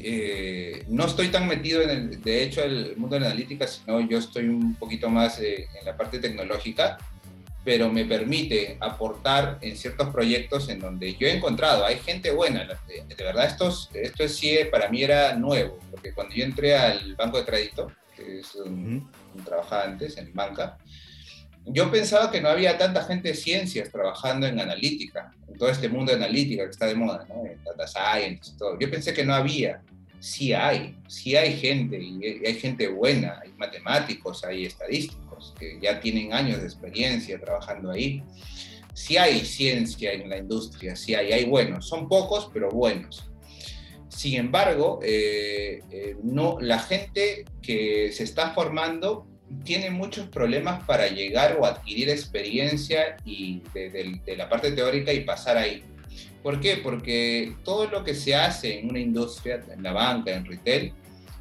[0.00, 4.00] Eh, no estoy tan metido en el, de hecho, el mundo de la analítica, sino
[4.00, 6.98] yo estoy un poquito más eh, en la parte tecnológica
[7.68, 12.64] pero me permite aportar en ciertos proyectos en donde yo he encontrado, hay gente buena,
[12.64, 17.36] de, verdad esto, esto sí para mí era nuevo, porque cuando yo entré al banco
[17.36, 19.12] de crédito, que es un,
[19.44, 20.78] trabajaba antes en banca,
[21.66, 25.90] yo pensaba que no había tanta gente de ciencias trabajando en analítica, en todo este
[25.90, 27.44] mundo de analítica que está de moda, ¿no?
[27.44, 28.78] en data science y todo.
[28.80, 29.82] Yo pensé que no había,
[30.20, 35.27] sí hay, sí hay gente, y hay gente buena, hay matemáticos, hay estadísticos
[35.58, 38.22] que ya tienen años de experiencia trabajando ahí.
[38.94, 43.30] Sí hay ciencia en la industria, sí hay, hay buenos, son pocos, pero buenos.
[44.08, 49.26] Sin embargo, eh, eh, no, la gente que se está formando
[49.64, 55.20] tiene muchos problemas para llegar o adquirir experiencia y de, de la parte teórica y
[55.20, 55.84] pasar ahí.
[56.42, 56.78] ¿Por qué?
[56.82, 60.92] Porque todo lo que se hace en una industria, en la banca, en retail,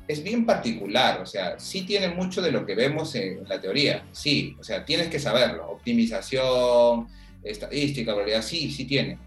[0.08, 4.06] es bien particular, o sea, sí tiene mucho de lo que vemos en la teoría,
[4.12, 7.08] sí, o sea, tienes que saberlo, optimización,
[7.44, 9.20] estadística, probabilidad, sí, sí tiene.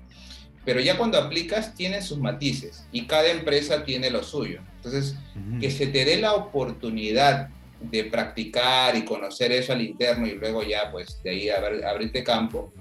[0.65, 4.61] Pero ya cuando aplicas, tiene sus matices y cada empresa tiene lo suyo.
[4.77, 5.17] Entonces,
[5.59, 7.49] que se te dé la oportunidad
[7.81, 12.73] de practicar y conocer eso al interno y luego ya, pues, de ahí abrirte campo,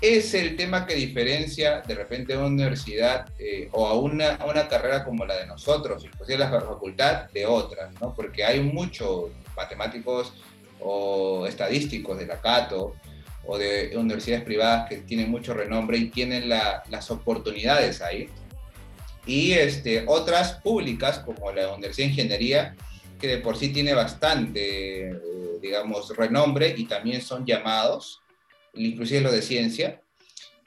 [0.00, 4.68] es el tema que diferencia de repente a una universidad eh, o a una, una,
[4.68, 8.14] carrera como la de nosotros, inclusive la facultad, de otras, ¿no?
[8.14, 10.32] Porque hay muchos matemáticos
[10.80, 12.94] o estadísticos de la Cato
[13.44, 18.28] o de universidades privadas que tienen mucho renombre y tienen las oportunidades ahí.
[19.26, 22.76] Y este, otras públicas, como la Universidad de Ingeniería,
[23.18, 25.18] que de por sí tiene bastante, eh,
[25.60, 28.20] digamos, renombre y también son llamados
[28.74, 30.02] inclusive lo de ciencia,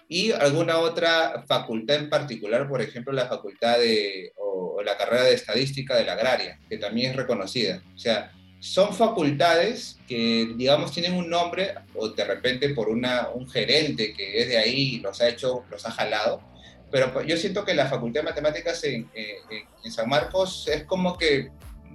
[0.08, 5.34] y alguna otra facultad en particular, por ejemplo, la facultad de, o, la carrera de
[5.34, 7.82] estadística de la agraria, que también es reconocida.
[7.96, 13.50] O sea, son facultades que, digamos, tienen un nombre, o de repente por una, un
[13.50, 16.42] gerente que es de ahí los ha hecho, los ha jalado,
[16.92, 21.50] pero yo siento que la Facultad de Matemáticas en, en, San Marcos es como que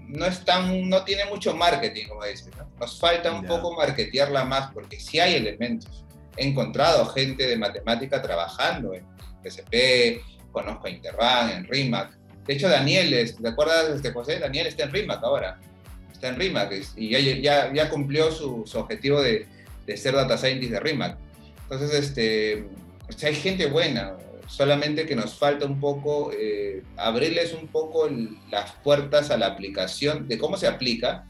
[0.08, 2.52] no, es tan, no tiene mucho marketing, como dicen.
[2.78, 8.20] Nos falta un poco marketearla más, porque sí hay elementos he encontrado gente de matemática
[8.20, 9.04] trabajando en
[9.42, 12.16] PCP, conozco a Interbank, en RIMAC.
[12.46, 14.38] De hecho, Daniel, ¿te acuerdas de este José?
[14.38, 15.58] Daniel está en RIMAC ahora.
[16.12, 19.46] Está en RIMAC y ya, ya, ya cumplió su, su objetivo de,
[19.86, 21.16] de, ser data scientist de RIMAC.
[21.62, 22.66] Entonces, este,
[23.22, 24.16] hay gente buena,
[24.46, 28.08] solamente que nos falta un poco eh, abrirles un poco
[28.50, 31.26] las puertas a la aplicación, de cómo se aplica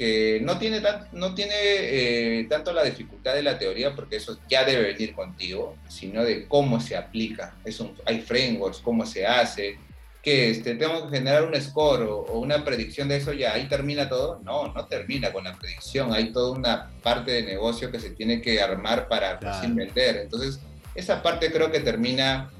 [0.00, 0.80] que no tiene,
[1.12, 5.76] no tiene eh, tanto la dificultad de la teoría, porque eso ya debe venir contigo,
[5.88, 7.54] sino de cómo se aplica.
[7.66, 9.78] Es hay frameworks, cómo se hace,
[10.22, 14.08] que este, tengo que generar un score o, una predicción de eso, ya ahí termina
[14.08, 14.40] todo.
[14.42, 18.40] No, no termina con la predicción, hay toda una parte de negocio que se tiene
[18.40, 20.16] que armar para vender.
[20.16, 20.60] Entonces,
[20.94, 22.50] esa parte creo que termina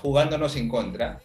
[0.00, 1.20] jugándonos en contra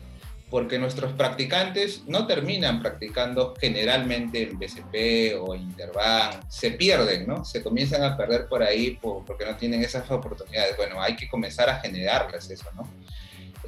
[0.49, 7.43] porque nuestros practicantes no terminan practicando generalmente en BCP o Interbank, se pierden, ¿no?
[7.43, 10.77] Se comienzan a perder por ahí porque no tienen esas oportunidades.
[10.77, 12.87] Bueno, hay que comenzar a generarles eso, ¿no?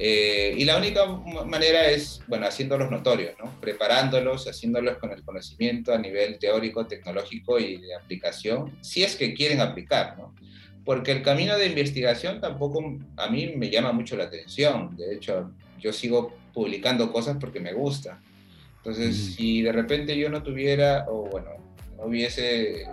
[0.02, 1.04] Eh, y la única
[1.44, 3.60] manera es, bueno, haciéndolos notorios, ¿no?
[3.60, 9.34] Preparándolos, haciéndolos con el conocimiento a nivel teórico, tecnológico y de aplicación, si es que
[9.34, 10.34] quieren aplicar, ¿no?
[10.90, 14.96] Porque el camino de investigación tampoco a mí me llama mucho la atención.
[14.96, 18.20] De hecho, yo sigo publicando cosas porque me gusta.
[18.78, 21.50] Entonces, si de repente yo no tuviera, o bueno,
[21.96, 22.88] no hubiese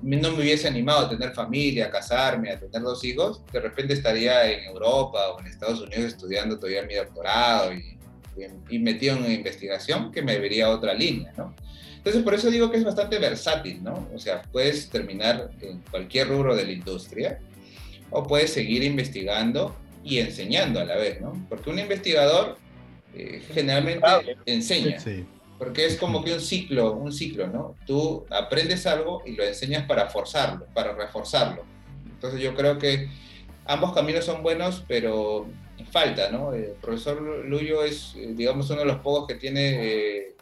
[0.00, 3.92] no me hubiese animado a tener familia, a casarme, a tener dos hijos, de repente
[3.92, 7.98] estaría en Europa o en Estados Unidos estudiando todavía mi doctorado y,
[8.70, 11.54] y metido en una investigación que me vería otra línea, ¿no?
[11.98, 14.08] Entonces, por eso digo que es bastante versátil, ¿no?
[14.14, 17.38] O sea, puedes terminar en cualquier rubro de la industria
[18.10, 21.32] o puedes seguir investigando y enseñando a la vez, ¿no?
[21.48, 22.56] Porque un investigador
[23.14, 24.06] eh, generalmente
[24.46, 24.96] enseña.
[25.58, 27.74] Porque es como que un ciclo, un ciclo, ¿no?
[27.84, 31.64] Tú aprendes algo y lo enseñas para forzarlo, para reforzarlo.
[32.06, 33.08] Entonces yo creo que
[33.66, 35.46] ambos caminos son buenos, pero
[35.90, 36.52] falta, ¿no?
[36.52, 40.36] El profesor Luyo es, eh, digamos, uno de los pocos que tiene, eh,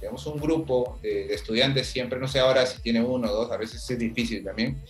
[0.00, 3.56] digamos, un grupo de, estudiantes siempre, no sé ahora si tiene uno o dos, a
[3.56, 4.80] veces es difícil también,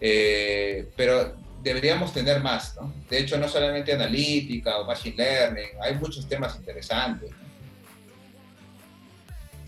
[0.00, 2.92] eh, pero deberíamos tener más, ¿no?
[3.08, 7.30] De hecho, no solamente analítica o machine learning, hay muchos temas interesantes.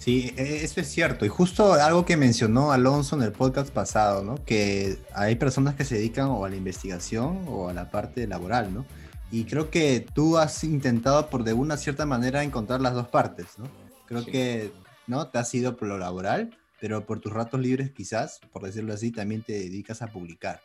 [0.05, 1.25] Sí, e, eso es cierto.
[1.25, 4.45] Y justo algo que mencionó Alonso en el podcast pasado, ¿no?
[4.45, 8.75] Que hay personas que se dedican o a la investigación o a la parte laboral,
[8.75, 8.85] ¿no?
[9.31, 13.47] Y creo que tú has intentado por de una cierta manera encontrar las dos partes,
[13.57, 13.65] ¿no?
[14.23, 14.71] Creo que,
[15.07, 15.29] ¿no?
[15.29, 19.11] Te has ido por lo laboral, pero por tus ratos libres quizás, por decirlo así,
[19.11, 20.61] también te dedicas a publicar.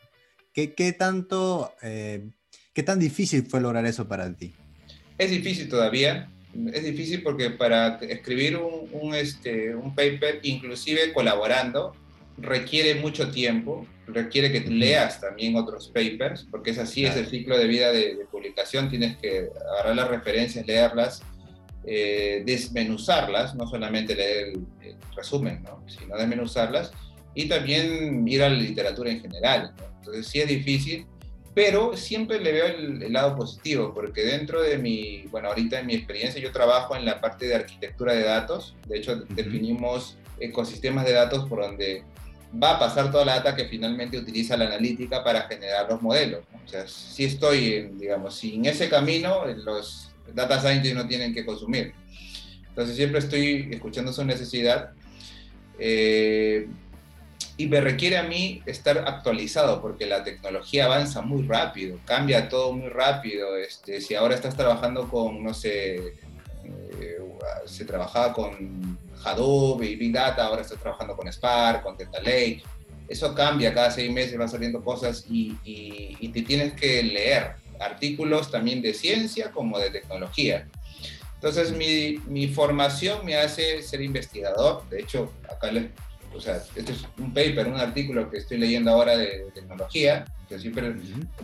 [0.54, 2.30] ¿Qué, qué tanto, eh,
[2.74, 4.54] qué tan difícil fue lograr eso para ti?
[5.18, 6.30] Es difícil todavía,
[6.74, 11.94] es difícil porque para escribir un, este, un paper, inclusive colaborando,
[12.38, 17.58] requiere mucho tiempo, requiere que leas también otros papers, porque es así, es el ciclo
[17.58, 21.22] de vida de, publicación, tienes que agarrar las referencias, leerlas,
[21.86, 25.84] eh, desmenuzarlas, no solamente leer el, resumen, ¿no?
[25.88, 26.92] sino desmenuzarlas,
[27.34, 29.74] y también ir a la literatura en general.
[30.00, 31.06] Entonces sí es difícil,
[31.54, 35.96] pero siempre le veo el, lado positivo, porque dentro de mi, bueno, ahorita en mi
[35.96, 41.14] experiencia yo trabajo en la parte de arquitectura de datos, de hecho definimos ecosistemas de
[41.14, 42.04] datos por donde
[42.52, 46.42] va a pasar toda la data que finalmente utiliza la analítica para generar los modelos.
[46.66, 51.34] O sea, si estoy, en, digamos, si en ese camino los data scientists no tienen
[51.34, 51.94] que consumir.
[52.80, 54.92] Entonces siempre estoy escuchando su necesidad.
[55.78, 56.68] Eh,
[57.58, 62.72] y me requiere a mí estar actualizado porque la tecnología avanza muy rápido, cambia todo
[62.72, 63.58] muy rápido.
[63.58, 65.96] Este, si ahora estás trabajando con, no sé,
[66.64, 67.20] eh,
[67.66, 72.64] se trabajaba con Hadoop y Big Data, ahora estás trabajando con Spark, con Data Lake.
[73.10, 78.52] Eso cambia, cada seis meses van saliendo cosas y, y te tienes que leer artículos
[78.52, 80.68] también de ciencia como de tecnología.
[81.36, 84.88] Entonces mi, mi, formación me hace ser investigador.
[84.90, 85.86] De hecho, acá les
[86.34, 90.60] o sea, este es un paper, un artículo que estoy leyendo ahora de, tecnología, que
[90.60, 90.94] siempre,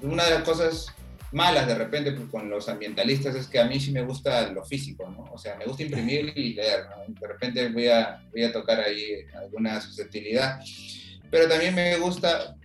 [0.02, 0.88] una de las cosas
[1.32, 4.64] malas de repente pues, con los ambientalistas es que a mí sí me gusta lo
[4.64, 5.24] físico, ¿no?
[5.34, 7.14] O sea, me gusta imprimir y leer, ¿no?
[7.20, 10.60] De repente voy a, voy a tocar ahí alguna susceptibilidad,
[11.32, 12.56] pero también me gusta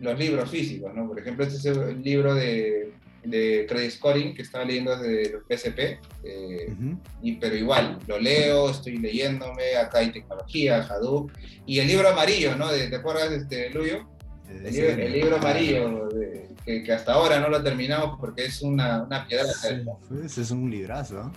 [0.00, 1.08] los libros físicos, ¿no?
[1.08, 2.92] Por ejemplo, este es el libro de
[3.26, 5.78] de credit scoring que estaba leyendo desde el PSP,
[6.24, 6.74] eh,
[7.22, 11.30] y, pero igual, lo leo, estoy leyéndome, acá hay tecnología, Hadoop,
[11.66, 12.70] y el libro amarillo, ¿no?
[12.70, 14.08] ¿Te acuerdas, este, Luyo?
[14.48, 16.08] El, libro, amarillo,
[16.64, 19.46] que, hasta ahora no lo terminamos porque es una, una piedra.
[20.28, 21.32] Sí, es un librazo.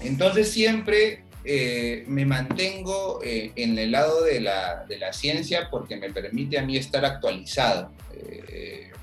[0.00, 5.96] Entonces siempre eh, me mantengo eh, en el lado de la, de la, ciencia porque
[5.96, 7.90] me permite a mí estar actualizado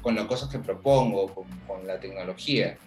[0.02, 2.78] con las cosas que propongo, con, con la tecnología.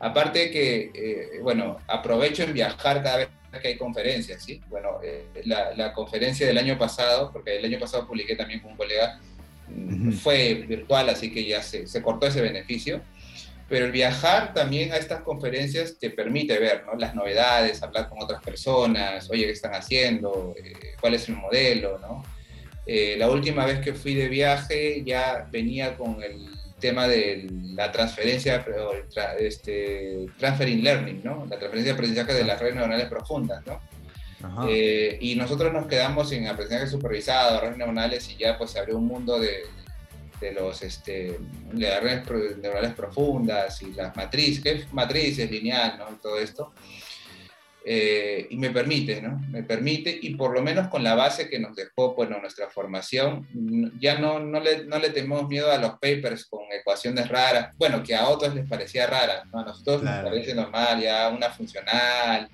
[0.00, 3.28] Aparte que, eh, bueno, aprovecho en viajar cada vez
[3.60, 4.60] que hay conferencias, ¿sí?
[4.68, 8.72] Bueno, eh, la, la, conferencia del año pasado, porque el año pasado publiqué también con
[8.72, 9.20] un colega,
[10.22, 13.00] fue virtual, así que ya se, se, cortó ese beneficio.
[13.68, 16.94] Pero el viajar también a estas conferencias te permite ver ¿no?
[16.94, 20.54] las novedades, hablar con otras personas, oye, ¿qué están haciendo?
[20.62, 21.98] Eh, ¿Cuál es el modelo?
[21.98, 22.22] ¿no?
[22.86, 26.48] La última vez que fui de viaje ya venía con el
[26.82, 28.66] tema de la transferencia,
[29.38, 31.46] este, transferring learning, ¿no?
[31.48, 33.80] La transferencia de aprendizaje de las redes neuronales profundas, ¿no?
[34.68, 38.98] Eh, y nosotros nos quedamos en aprendizaje supervisado, redes neuronales, y ya pues se abrió
[38.98, 39.62] un mundo de,
[40.40, 41.38] de los, este,
[41.72, 46.10] de las redes neuronales profundas y las matrices, que es matrices, lineal, ¿no?
[46.12, 46.72] Y todo esto.
[47.84, 49.40] Eh, y me permite, ¿no?
[49.50, 53.48] Me permite, y por lo menos con la base que nos dejó bueno, nuestra formación,
[54.00, 58.00] ya no, no, le, no le tenemos miedo a los papers con ecuaciones raras, bueno,
[58.04, 59.58] que a otros les parecía rara, ¿no?
[59.58, 62.48] A nosotros nos parece normal, ya una funcional,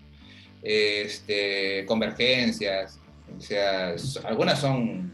[0.63, 2.99] este, convergencias,
[3.37, 5.13] o sea, algunas son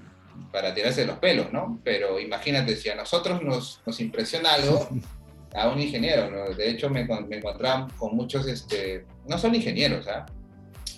[0.52, 1.80] para tirarse de los pelos, ¿no?
[1.82, 4.88] Pero imagínate, si a nosotros nos, nos impresiona algo,
[5.54, 6.54] a un ingeniero, ¿no?
[6.54, 10.26] de hecho me, me encontraba con muchos, este, no son ingenieros, ¿ah?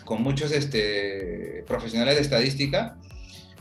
[0.04, 2.96] con muchos este, profesionales de estadística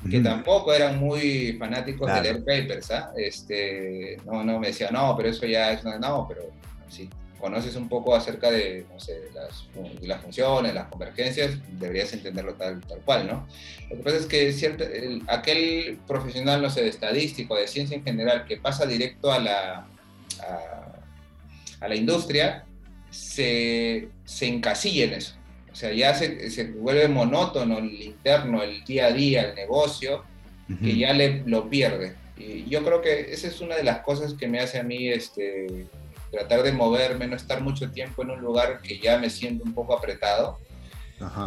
[0.09, 3.11] que tampoco eran muy fanáticos de leer papers, ¿ah?
[3.17, 6.51] Este, no, no, me decían, no, pero eso ya es, no, pero
[6.89, 7.09] sí,
[7.39, 9.67] conoces un poco acerca de, no sé, las,
[10.01, 13.47] las, funciones, las convergencias, deberías entenderlo tal, tal cual, ¿no?
[13.89, 14.83] Lo que pasa es que cierto,
[15.27, 19.87] aquel profesional, no sé, de estadístico, de ciencia en general, que pasa directo a la,
[21.81, 22.65] a, la industria,
[23.15, 25.35] se, se encasilla en eso.
[25.71, 30.23] O sea, ya se, se, vuelve monótono el interno, el día a día, el negocio,
[30.81, 32.15] que ya le, lo pierde.
[32.37, 35.09] Y yo creo que esa es una de las cosas que me hace a mí
[35.09, 35.87] este,
[36.31, 39.73] tratar de moverme, no estar mucho tiempo en un lugar que ya me siento un
[39.73, 40.59] poco apretado,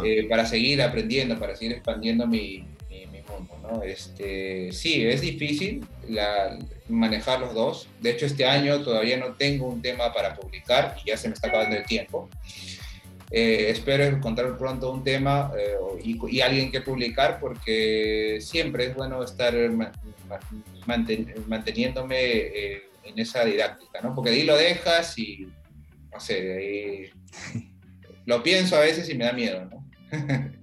[0.03, 2.67] eh, para seguir aprendiendo, para seguir expandiendo mi, mi,
[3.29, 3.57] mundo.
[3.61, 3.83] ¿no?
[3.83, 6.57] Este, sí, es difícil la,
[6.87, 7.87] manejar los dos.
[8.01, 11.33] De hecho, este año todavía no tengo un tema para publicar y ya se me
[11.33, 12.29] está acabando el tiempo.
[13.31, 19.23] Eh, espero encontrar pronto un tema eh, y, alguien que publicar porque siempre es bueno
[19.23, 19.53] estar
[21.47, 24.15] manteniéndome en esa didáctica, ¿no?
[24.15, 25.47] Porque ahí lo dejas y,
[26.11, 27.11] no sé, ahí
[28.25, 29.89] lo pienso a veces y me da miedo, ¿no?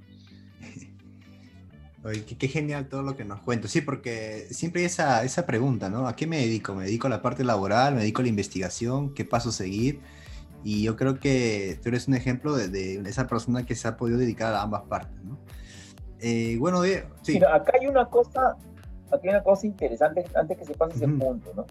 [2.07, 3.72] Oye, qué, genial todo lo que nos cuentas.
[3.72, 6.07] Sí, porque siempre hay esa, esa pregunta, ¿no?
[6.07, 6.74] ¿A qué me dedico?
[6.74, 7.94] ¿Me dedico a la parte laboral?
[7.94, 9.12] ¿Me dedico a la investigación?
[9.12, 10.00] ¿Qué paso seguir?
[10.62, 13.96] Y yo creo que tú eres un ejemplo de, de esa persona que se ha
[13.96, 15.36] podido dedicar a ambas partes, ¿no?
[16.20, 16.82] Eh, bueno,
[17.22, 17.34] sí.
[17.34, 18.57] Mira, acá hay una cosa,
[19.09, 21.66] acá hay una cosa interesante antes que se pase ese punto, ¿no?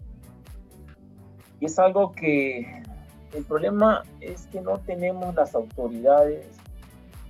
[1.60, 2.82] Y es algo que
[3.32, 6.46] el problema es que no tenemos las autoridades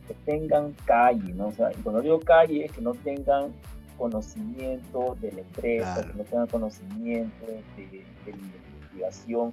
[0.07, 1.48] que tengan calle, ¿no?
[1.48, 3.52] O sea, y cuando digo calle es que no tengan
[3.98, 7.46] conocimiento de la empresa, que no tengan conocimiento
[7.76, 9.52] de, la investigación.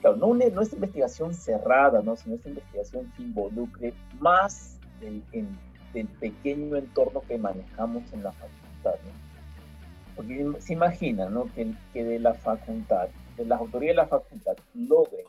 [0.00, 2.16] Claro, no, no es investigación cerrada, ¿no?
[2.16, 5.22] sino es investigación que involucre más del,
[5.92, 8.94] del pequeño entorno que manejamos en la facultad.
[9.04, 9.12] ¿no?
[10.16, 11.52] Porque se imagina ¿no?
[11.54, 13.08] que, que de la facultad
[13.46, 15.26] las autoridades de la facultad logren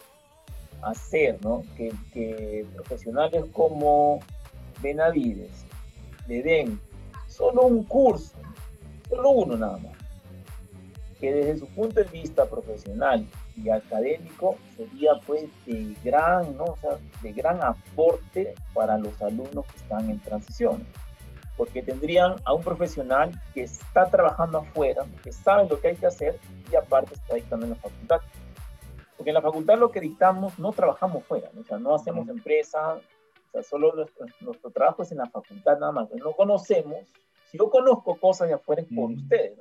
[0.81, 1.63] hacer ¿no?
[1.77, 4.19] que, que profesionales como
[4.81, 5.65] Benavides
[6.27, 6.79] le den
[7.27, 8.35] solo un curso,
[9.09, 9.93] solo uno nada más,
[11.19, 16.65] que desde su punto de vista profesional y académico sería pues de gran, ¿no?
[16.65, 20.85] o sea, de gran aporte para los alumnos que están en transición
[21.61, 26.07] porque tendrían a un profesional que está trabajando afuera, que sabe lo que hay que
[26.07, 26.39] hacer
[26.71, 28.21] y aparte está dictando en la facultad.
[29.15, 32.99] Porque en la facultad lo que dictamos no trabajamos fuera, o sea, no hacemos empresa,
[33.51, 36.09] o sea, solo nuestro, nuestro trabajo es en la facultad nada más.
[36.11, 36.99] No conocemos,
[37.49, 39.59] si yo conozco cosas de afuera es por ustedes,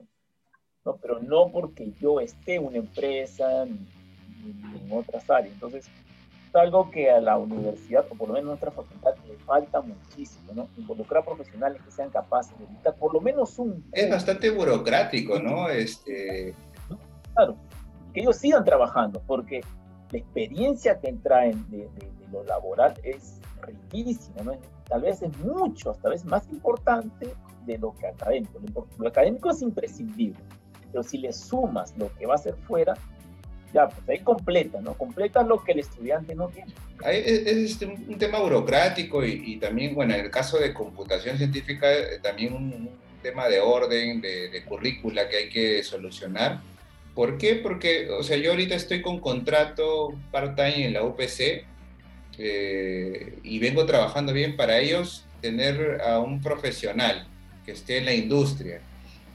[0.84, 0.96] ¿no?
[0.96, 3.86] pero no porque yo esté en una empresa en,
[4.44, 5.52] en otras áreas.
[5.54, 5.90] Entonces,
[6.54, 10.52] algo que a la universidad, o por lo menos a nuestra facultad, le falta muchísimo,
[10.54, 10.68] ¿no?
[10.76, 13.84] Involucrar profesionales que sean capaces de editar por lo menos un...
[13.92, 15.68] Es bastante burocrático, ¿no?
[15.68, 16.54] Este...
[17.34, 17.56] Claro,
[18.12, 19.60] que ellos sigan trabajando, porque
[20.10, 24.52] la experiencia que traen de, de, lo laboral es riquísima, ¿no?
[24.88, 27.28] Tal vez es mucho, tal vez más importante
[27.66, 28.86] de lo que académico.
[28.98, 30.40] Lo académico es imprescindible,
[30.90, 32.94] pero si le sumas lo que va a ser fuera,
[33.72, 34.94] ya, pues ahí completa, ¿no?
[34.94, 36.72] Completa lo que el estudiante no tiene.
[37.06, 42.18] Es, este, un tema burocrático y, también, bueno, en el caso de computación científica, eh,
[42.22, 42.90] también un,
[43.22, 46.60] tema de orden, de, currícula que hay que solucionar.
[47.14, 47.56] ¿Por qué?
[47.56, 51.66] Porque, o sea, yo ahorita estoy con contrato part-time en la UPC
[52.42, 57.28] eh, y vengo trabajando bien para ellos tener a un profesional
[57.66, 58.80] que esté en la industria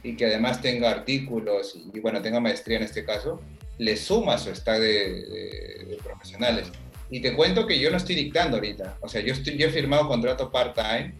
[0.01, 3.43] y que además tenga artículos y, bueno, tenga maestría en este caso,
[3.77, 6.67] le suma su estado de, profesionales.
[7.11, 8.97] Y te cuento que yo no estoy dictando ahorita.
[9.01, 11.13] O sea, yo, estoy, yo he firmado contrato part-time,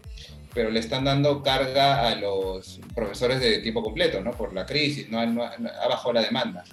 [0.52, 4.32] pero le están dando carga a los profesores de tiempo completo, ¿no?
[4.32, 5.20] Por la crisis, ¿no?
[5.20, 6.64] ha bajado la demanda.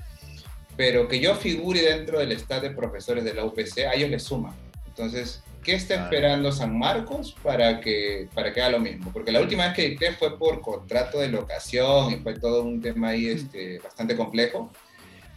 [0.76, 4.24] Pero que yo figure dentro del staff de profesores de la UPC, a ellos les
[4.24, 4.56] suma.
[4.96, 9.12] Entonces, ¿qué está esperando San Marcos para que, para que haga lo mismo?
[9.12, 12.80] Porque la última vez que dicté fue por contrato de locación y fue todo un
[12.80, 14.72] tema ahí este, bastante complejo.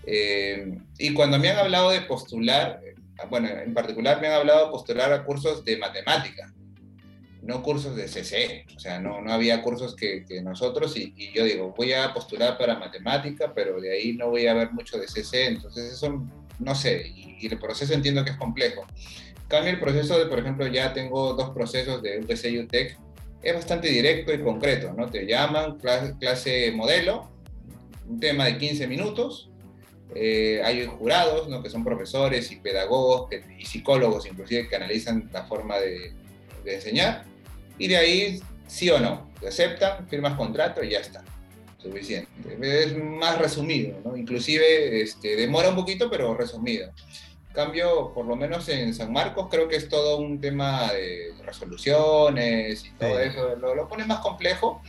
[0.05, 2.83] Eh, y cuando me han hablado de postular,
[3.31, 6.53] bueno, en particular me han hablado de postular a cursos de matemática,
[7.41, 11.45] no cursos de CC, o sea, no, no había cursos que, que nosotros y, yo
[11.45, 15.09] digo, voy a postular para matemática, pero de ahí no voy a ver mucho de
[15.09, 16.27] CC, entonces eso
[16.59, 18.87] no sé, y, el proceso entiendo que es complejo.
[19.49, 22.99] Cambia el proceso de, por ejemplo, ya tengo dos procesos de UPC y UTEC,
[23.42, 25.09] es bastante directo y concreto, ¿no?
[25.09, 27.30] Te llaman, clase, clase modelo,
[28.09, 29.51] un tema de 15 minutos,
[30.14, 31.62] eh, hay jurados, ¿no?
[31.62, 33.28] que son profesores y pedagogos
[33.59, 36.12] y psicólogos inclusive que analizan la forma de,
[36.64, 37.24] enseñar.
[37.78, 41.24] Y de ahí, sí o no, te aceptan, firmas contrato y ya está.
[41.78, 42.28] Suficiente.
[42.61, 44.16] Es más resumido, ¿no?
[44.16, 46.90] Inclusive este, demora un poquito, pero resumido.
[47.57, 52.85] Cambio, por lo menos en San Marcos creo que es todo un tema de resoluciones
[52.85, 54.81] y todo eso, lo, lo pone más complejo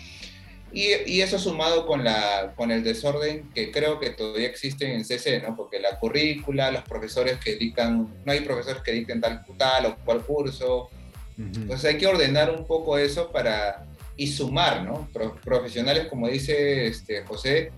[0.72, 5.42] y, eso sumado con, la, con el desorden que creo que todavía existe en CC,
[5.42, 5.56] ¿no?
[5.56, 9.96] Porque la currícula, los profesores que dictan, no hay profesores que dicten tal, tal o
[10.04, 10.90] cual curso.
[11.38, 13.86] Entonces hay que ordenar un poco eso para,
[14.18, 15.08] y sumar, ¿no?
[15.44, 17.72] profesionales, como dice este, José,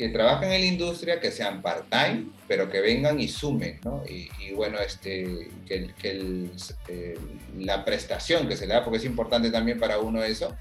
[0.00, 4.02] que trabajan en la industria, que sean part-time, pero que vengan y sumen, ¿no?
[4.08, 7.18] Y, bueno, este, que, que
[7.58, 10.56] la prestación que se le da, porque es importante también para uno eso,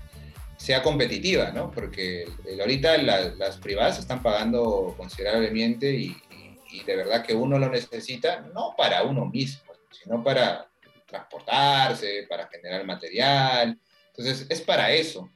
[0.57, 1.71] sea competitiva, ¿no?
[1.71, 2.25] Porque
[2.59, 6.17] ahorita las privadas están pagando considerablemente y,
[6.85, 10.69] de verdad que uno lo necesita, no para uno mismo, sino para
[11.07, 13.79] transportarse, para generar material.
[14.09, 15.29] Entonces, es para eso.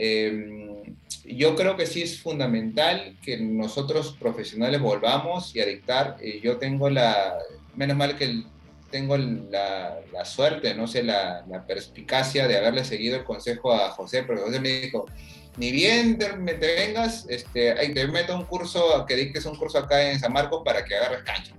[0.00, 6.16] Em, yo creo que sí es fundamental que nosotros profesionales volvamos y a dictar.
[6.20, 7.36] Eh, yo tengo la,
[7.74, 8.46] menos mal que el
[8.90, 13.90] tengo la, la, suerte, no sé, la, la, perspicacia de haberle seguido el consejo a
[13.90, 15.04] José, porque José me dijo,
[15.58, 19.78] ni bien te, te vengas, este, ahí te meto un curso, que dictes un curso
[19.78, 21.54] acá en San Marcos para que agarres cancha.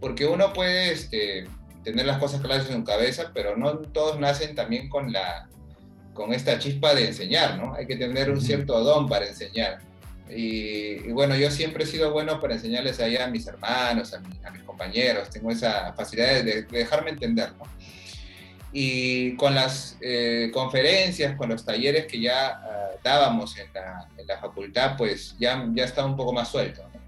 [0.00, 1.48] Porque uno puede este,
[1.82, 5.48] tener las cosas claras en su cabeza, pero no todos nacen también con, la,
[6.14, 7.74] con esta chispa de enseñar, ¿no?
[7.74, 9.78] Hay que tener un cierto don para enseñar.
[10.28, 14.62] Y, bueno, yo siempre he sido bueno para enseñarles ahí a mis hermanos, a, mis
[14.62, 17.64] compañeros, tengo esa facilidad de, dejarme entender, ¿no?
[18.74, 24.26] Y con las eh, conferencias, con los talleres que ya ah, dábamos en la, en
[24.26, 26.82] la, facultad, pues ya, ya estaba un poco más suelto.
[26.82, 27.00] ¿no?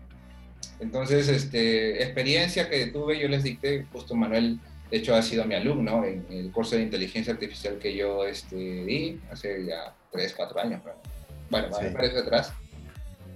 [0.80, 4.58] Entonces, este, experiencia que tuve, yo les dicté, justo Manuel,
[4.90, 8.56] de hecho ha sido mi alumno en el curso de inteligencia artificial que yo este,
[8.56, 10.82] di hace ya 3, 4 años.
[11.50, 11.86] Bueno, sí.
[11.92, 12.52] parece atrás.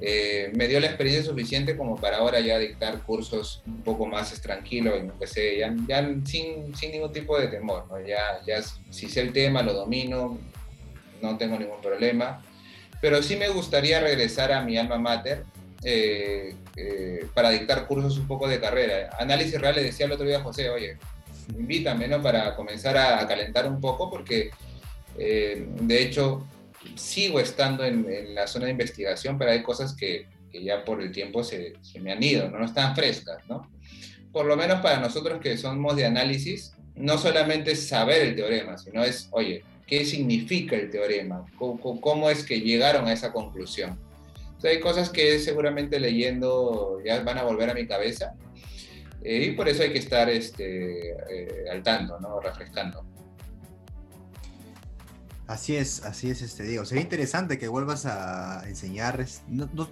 [0.01, 4.41] Eh, me dio la experiencia suficiente como para ahora ya dictar cursos un poco más
[4.41, 4.93] tranquilo,
[5.27, 9.61] sé, ya, ya sin, sin, ningún tipo de temor, ya, ya si sé el tema,
[9.63, 10.39] lo domino,
[11.21, 12.45] no tengo ningún problema,
[13.01, 15.43] pero sí me gustaría regresar a mi alma mater
[15.83, 19.11] eh, eh, para dictar cursos un poco de carrera.
[19.19, 20.97] Análisis real le decía el otro día a José, oye,
[21.57, 22.23] invítame ¿no?
[22.23, 24.51] para comenzar a, calentar un poco, porque
[25.17, 26.47] de hecho
[26.95, 31.13] sigo estando en, la zona de investigación, pero hay cosas que, que ya por el
[31.13, 32.59] tiempo se, se, me han ido, ¿no?
[32.59, 33.71] no están frescas, ¿no?
[34.33, 38.77] Por lo menos para nosotros que somos de análisis, no solamente es saber el teorema,
[38.77, 41.45] sino es, oye, ¿qué significa el teorema?
[41.57, 43.99] ¿Cómo, cómo es que llegaron a esa conclusión?
[44.35, 48.35] Entonces, hay cosas que seguramente leyendo ya van a volver a mi cabeza
[49.23, 52.41] eh, y por eso hay que estar este, eh, al tanto, ¿no?
[52.41, 53.05] refrescando.
[55.47, 56.85] Así es, así es, este Diego.
[56.85, 59.25] Sería interesante que vuelvas a enseñar.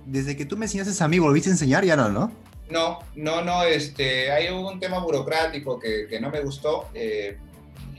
[0.05, 1.83] desde que tú me enseñaste a mí, ¿volviste a enseñar?
[1.83, 2.31] Ya no, ¿no?
[2.71, 3.65] No, no, no.
[3.65, 7.39] Este, hay un tema burocrático que, que no me gustó eh,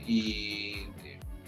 [0.06, 0.86] y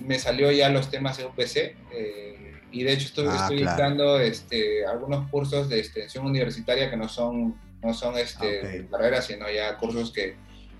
[0.00, 1.76] me salió ya los temas de UPC.
[1.92, 6.96] Eh, y de hecho estoy, ah, estoy dictando este, algunos cursos de extensión universitaria que
[6.96, 10.36] no son, no son este, carreras, sino ya cursos que,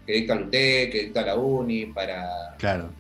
[0.06, 2.56] que dicta la UTE, que dicta la UNI para...
[2.58, 2.90] Claro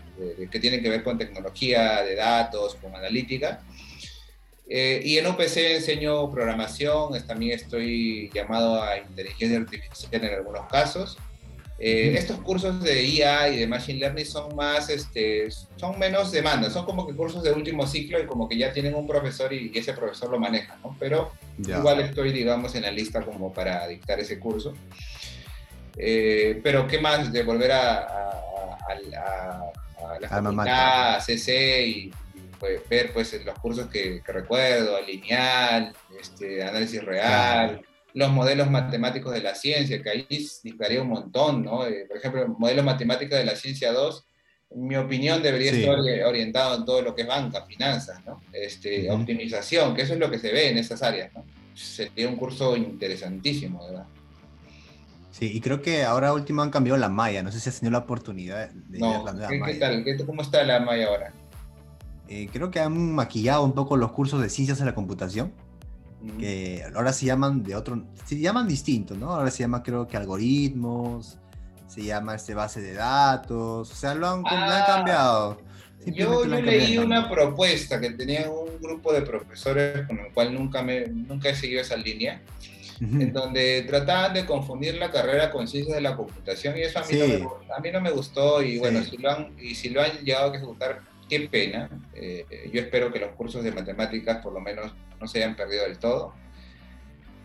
[0.50, 3.62] que tienen que ver con tecnología de datos, con analítica.
[4.68, 11.18] Eh, y en UPC enseño programación, también estoy llamado a inteligencia artificial en algunos casos.
[11.82, 16.74] Eh, estos cursos de IA y de Machine Learning son más, este, son menos demandas,
[16.74, 19.72] son como que cursos de último ciclo y como que ya tienen un profesor y,
[19.74, 20.94] ese profesor lo maneja, ¿no?
[21.00, 24.74] Pero igual estoy, digamos, en la lista como para dictar ese curso.
[25.96, 27.32] Eh, pero ¿qué más?
[27.32, 29.00] De volver a, a
[30.20, 32.12] la facultad, CC y,
[32.58, 37.80] pues, ver pues los cursos que, recuerdo, lineal, este, análisis real,
[38.14, 40.26] los modelos matemáticos de la ciencia, que ahí
[40.62, 41.86] dictaría un montón, ¿no?
[41.86, 44.26] Eh, por ejemplo, el modelo matemático de la ciencia 2,
[44.70, 48.40] en mi opinión debería estar orientado en todo lo que es banca, finanzas, ¿no?
[48.52, 51.44] Este, Optimización, que eso es lo que se ve en esas áreas, ¿no?
[51.74, 54.06] Sería un curso interesantísimo, ¿verdad?
[55.30, 57.42] Sí, y creo que ahora último han cambiado la malla.
[57.42, 60.04] No sé si has tenido la oportunidad de ver la nueva ¿qué, malla.
[60.04, 60.26] ¿qué tal?
[60.26, 61.32] ¿Cómo está la malla ahora?
[62.28, 65.52] Eh, creo que han maquillado un poco los cursos de ciencias de la computación.
[66.38, 68.02] Que ahora se llaman de otro.
[68.26, 69.32] Se llaman distintos, ¿no?
[69.32, 71.38] Ahora se llama, creo que algoritmos.
[71.86, 73.90] Se llama este base de datos.
[73.90, 75.60] O sea, lo han, ah, cambiado.
[76.06, 80.82] Yo, yo leí una propuesta que tenía un grupo de profesores con el cual nunca,
[80.82, 82.40] me, nunca he seguido esa línea
[83.00, 87.02] en donde trataban de confundir la carrera con ciencias de la computación y eso a
[87.02, 89.88] mí, no, me, a mí no me gustó y bueno, si lo han, y si
[89.88, 91.00] lo han llegado a ejecutar,
[91.30, 91.88] qué pena.
[92.14, 95.84] Eh, yo espero que los cursos de matemáticas por lo menos no se hayan perdido
[95.84, 96.34] del todo.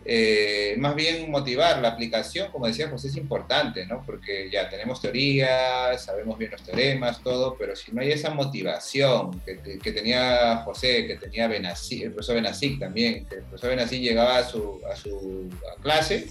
[0.08, 4.04] Eh, más bien motivar la aplicación, como decía José, es importante, ¿no?
[4.06, 9.40] Porque ya tenemos teorías, sabemos bien los teoremas, todo, pero si no hay esa motivación
[9.40, 14.38] que, tenía José, que tenía Benassi, el profesor Benassi también, que el profesor Benassi llegaba
[14.38, 15.48] a su, a su
[15.82, 16.28] clase,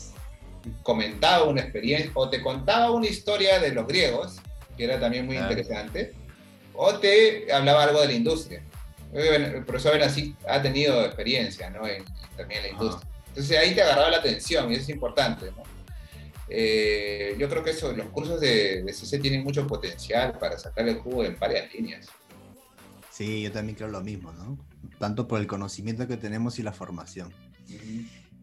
[0.82, 4.38] comentaba una experiencia o te contaba una historia de los griegos,
[4.78, 6.14] que era también muy interesante,
[6.78, 8.64] o te hablaba algo de la industria.
[9.14, 11.88] El profesor Benassi ha tenido experiencia ¿no?
[11.88, 12.04] en,
[12.36, 13.10] también en la industria.
[13.30, 15.52] Entonces ahí te agarraba la atención y eso es importante.
[15.52, 15.64] ¿no?
[16.50, 20.88] Eh, yo creo que eso, los cursos de, de, CC tienen mucho potencial para sacar
[20.88, 22.08] el jugo en varias líneas.
[23.10, 24.58] Sí, yo también creo lo mismo, ¿no?
[25.00, 27.34] Tanto por el conocimiento que tenemos y la formación.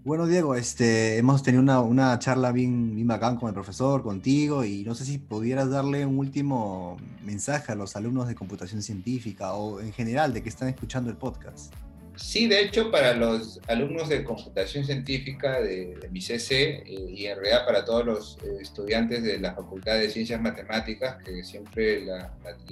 [0.04, 4.64] Bueno, Diego, este, hemos tenido una, una, charla bien, bien bacán con el profesor, contigo,
[4.64, 9.52] y no sé si pudieras darle un último mensaje a los alumnos de computación científica
[9.54, 11.72] o en general de que están escuchando el podcast.
[12.16, 17.36] Sí, de hecho, para los alumnos de computación científica de, mi CC eh, y en
[17.36, 22.30] realidad para todos los eh, estudiantes de la Facultad de Ciencias Matemáticas, que siempre la,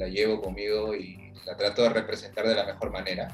[0.09, 3.28] llevo conmigo y la trato de representar de la mejor manera.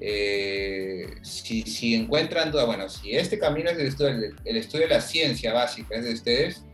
[0.00, 3.86] Eh, si, encuentran duda, bueno, si este camino es el
[4.56, 6.64] estudio, de la ciencia básica es de ustedes,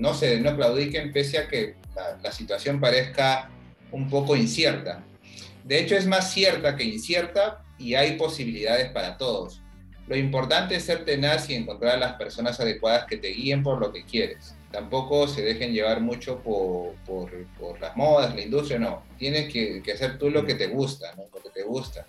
[0.00, 1.76] no se no claudiquen pese a que
[2.22, 3.50] la situación parezca
[3.92, 5.04] un poco incierta.
[5.62, 9.62] De hecho, es más cierta que incierta y hay posibilidades para todos.
[10.06, 13.80] Lo importante es ser tenaz y encontrar a las personas adecuadas que te guíen por
[13.80, 14.54] lo que quieres.
[14.74, 19.04] Tampoco se dejen llevar mucho por, por, las modas, la industria, no.
[19.18, 22.04] Tienes que, hacer tú lo que te gusta, lo que te gusta.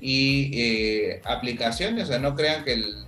[0.00, 3.06] Y eh, aplicaciones, o sea, no crean que el,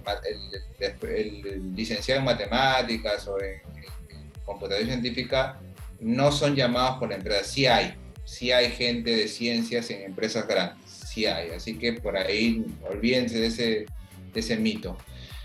[1.75, 3.63] licenciado en matemáticas o en,
[4.45, 5.61] computación científica
[6.01, 7.45] no son llamados por la empresa.
[7.45, 7.95] Sí hay,
[8.25, 10.89] sí hay gente de ciencias en empresas grandes
[11.27, 11.51] hay.
[11.51, 13.87] Así que por ahí olvídense de ese,
[14.33, 14.97] de ese mito.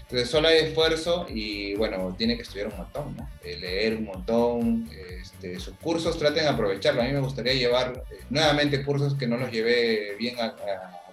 [0.03, 3.29] Entonces solo hay esfuerzo y bueno, tiene que estudiar un montón, ¿no?
[3.43, 4.89] Eh, leer un montón,
[5.21, 7.01] este, sus cursos traten de aprovecharlo.
[7.01, 10.55] A mí me gustaría llevar eh, nuevamente cursos que no los llevé bien a,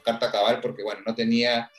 [0.03, 1.71] carta cabal porque bueno, no tenía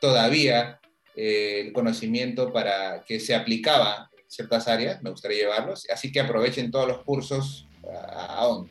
[0.00, 0.80] todavía
[1.16, 6.20] eh, el conocimiento para que se aplicaba en ciertas áreas, me gustaría llevarlos, así que
[6.20, 7.66] aprovechen todos los cursos
[8.12, 8.70] aún.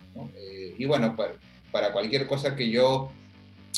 [0.77, 1.15] y bueno,
[1.71, 3.11] para cualquier cosa que yo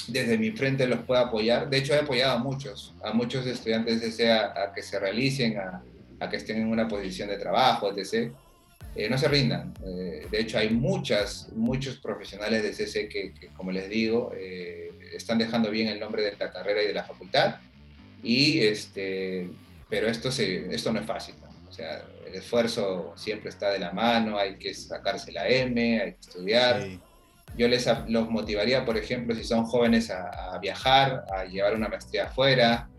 [0.07, 1.69] desde mi frente los pueda apoyar.
[1.69, 5.57] De hecho, he apoyado a muchos, a muchos estudiantes de CC a, que se realicen,
[5.57, 5.83] a,
[6.19, 8.31] a, que estén en una posición de trabajo, etc.
[8.95, 9.73] Eh, no se rindan.
[9.85, 15.37] Eh, de hecho, hay muchas, muchos profesionales de CC que, como les digo, eh, están
[15.37, 17.57] dejando bien el nombre de la carrera y de la facultad.
[18.23, 19.49] Y este,
[19.89, 21.35] pero esto, se, esto no es fácil.
[21.67, 26.13] O sea, el esfuerzo siempre está de la mano, hay que sacarse la M, hay
[26.13, 26.87] que estudiar.
[27.57, 32.25] Yo les los motivaría, por ejemplo, si son jóvenes a, viajar, a llevar una maestría
[32.25, 32.89] afuera,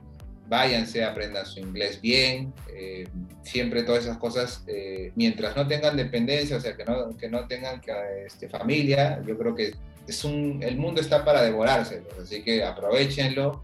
[0.49, 3.09] váyanse, aprendan su inglés bien, eh,
[3.43, 7.47] siempre todas esas cosas, eh, mientras no tengan dependencia, o sea, que no, que no
[7.47, 7.93] tengan que,
[8.27, 9.75] este, familia, yo creo que
[10.07, 13.63] es un, el mundo está para devorarse, así que aprovechenlo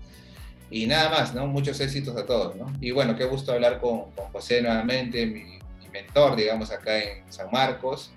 [0.70, 1.47] y nada más, ¿no?
[1.47, 2.72] Muchos éxitos a todos, ¿no?
[2.80, 7.30] Y bueno, qué gusto hablar con, con José nuevamente, mi, mi mentor, digamos, acá en
[7.30, 8.13] San Marcos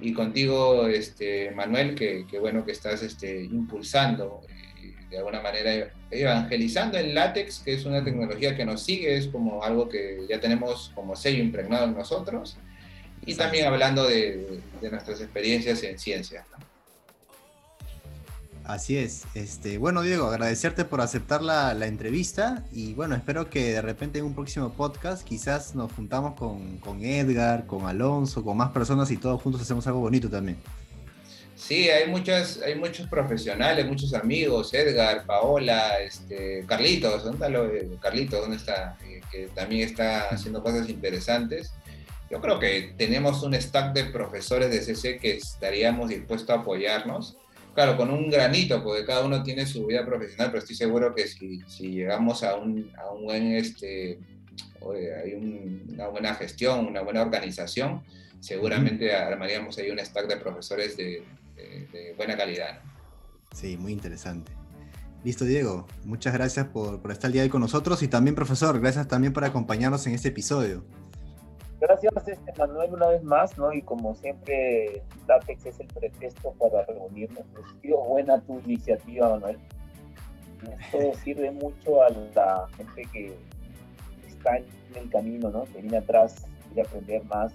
[0.00, 6.98] y contigo, este, Manuel, que, bueno que estás este, impulsando, eh, de alguna manera evangelizando
[6.98, 10.92] el látex, que es una tecnología que nos sigue, es como algo que ya tenemos
[10.94, 12.56] como sello impregnado en nosotros,
[13.26, 16.44] y también hablando de, de nuestras experiencias en ciencia.
[18.64, 19.24] Así es.
[19.34, 24.26] Este, bueno, Diego, agradecerte por aceptar la, entrevista y bueno, espero que de repente en
[24.26, 29.42] un próximo podcast quizás nos juntamos con, Edgar, con Alonso, con más personas y todos
[29.42, 30.58] juntos hacemos algo bonito también.
[31.56, 38.40] Sí, hay muchas, hay muchos profesionales, muchos amigos, Edgar, Paola, este, Carlitos, ¿dónde está Carlitos?
[38.40, 38.96] ¿Dónde está?
[39.04, 41.72] Eh, que también está haciendo cosas interesantes.
[42.30, 47.36] Yo creo que tenemos un stack de profesores de CC que estaríamos dispuestos a apoyarnos
[47.74, 51.26] claro, con un granito, porque cada uno tiene su vida profesional, pero estoy seguro que
[51.26, 54.18] si, si llegamos a un, a un buen, este,
[55.22, 58.02] hay una buena gestión, una buena organización,
[58.40, 61.22] seguramente armaríamos ahí un stack de profesores de,
[61.56, 62.80] de, buena calidad.
[63.54, 64.52] Sí, muy interesante.
[65.24, 65.86] Listo, Diego.
[66.04, 69.06] Muchas gracias por, por estar el día de hoy con nosotros y también, profesor, gracias
[69.08, 70.82] también por acompañarnos en este episodio.
[71.80, 73.72] Gracias, este, Manuel, una vez más, ¿no?
[73.72, 77.44] Y como siempre, LATEX es el pretexto para reunirnos.
[77.56, 79.58] Ha sido buena tu iniciativa, Manuel.
[80.92, 83.34] Esto sirve mucho a la gente que
[84.28, 85.64] está en el camino, ¿no?
[85.64, 87.52] Que viene atrás, quiere aprender más,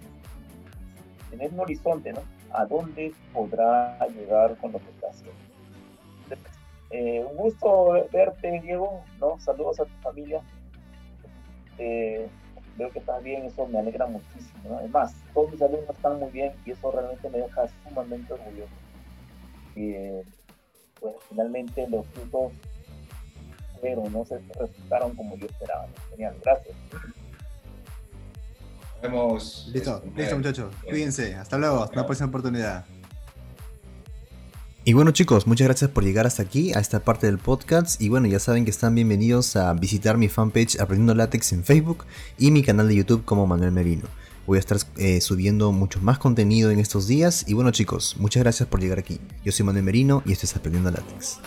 [1.29, 2.21] tener un horizonte, ¿no?
[2.55, 5.35] a dónde podrá llegar con lo que está haciendo.
[6.91, 9.39] Eh, un gusto verte, Diego, ¿no?
[9.39, 10.41] Saludos a tu familia.
[11.77, 12.27] Eh,
[12.77, 14.77] veo que estás bien, eso me alegra muchísimo.
[14.77, 18.71] Además, todos mis alumnos están muy bien y eso realmente me deja sumamente orgulloso.
[19.75, 20.23] Eh,
[20.99, 22.53] pues finalmente los frutos
[23.81, 25.87] pero no se resultaron como yo esperaba.
[26.09, 26.75] Genial, gracias.
[28.93, 29.69] Nos vemos.
[29.71, 30.75] Listo, listo muchachos.
[30.89, 31.35] Cuídense.
[31.35, 31.83] Hasta luego.
[31.83, 32.85] Hasta una próxima oportunidad.
[34.87, 37.99] Y bueno chicos, muchas gracias por llegar hasta aquí, a esta parte del podcast.
[37.99, 42.05] Y bueno, ya saben que están bienvenidos a visitar mi fanpage Aprendiendo Látex en Facebook
[42.37, 44.03] y mi canal de YouTube como Manuel Merino.
[44.45, 47.45] Voy a estar eh, subiendo mucho más contenido en estos días.
[47.47, 49.19] Y bueno chicos, muchas gracias por llegar aquí.
[49.43, 51.39] Yo soy Manuel Merino y esto es Aprendiendo Látex.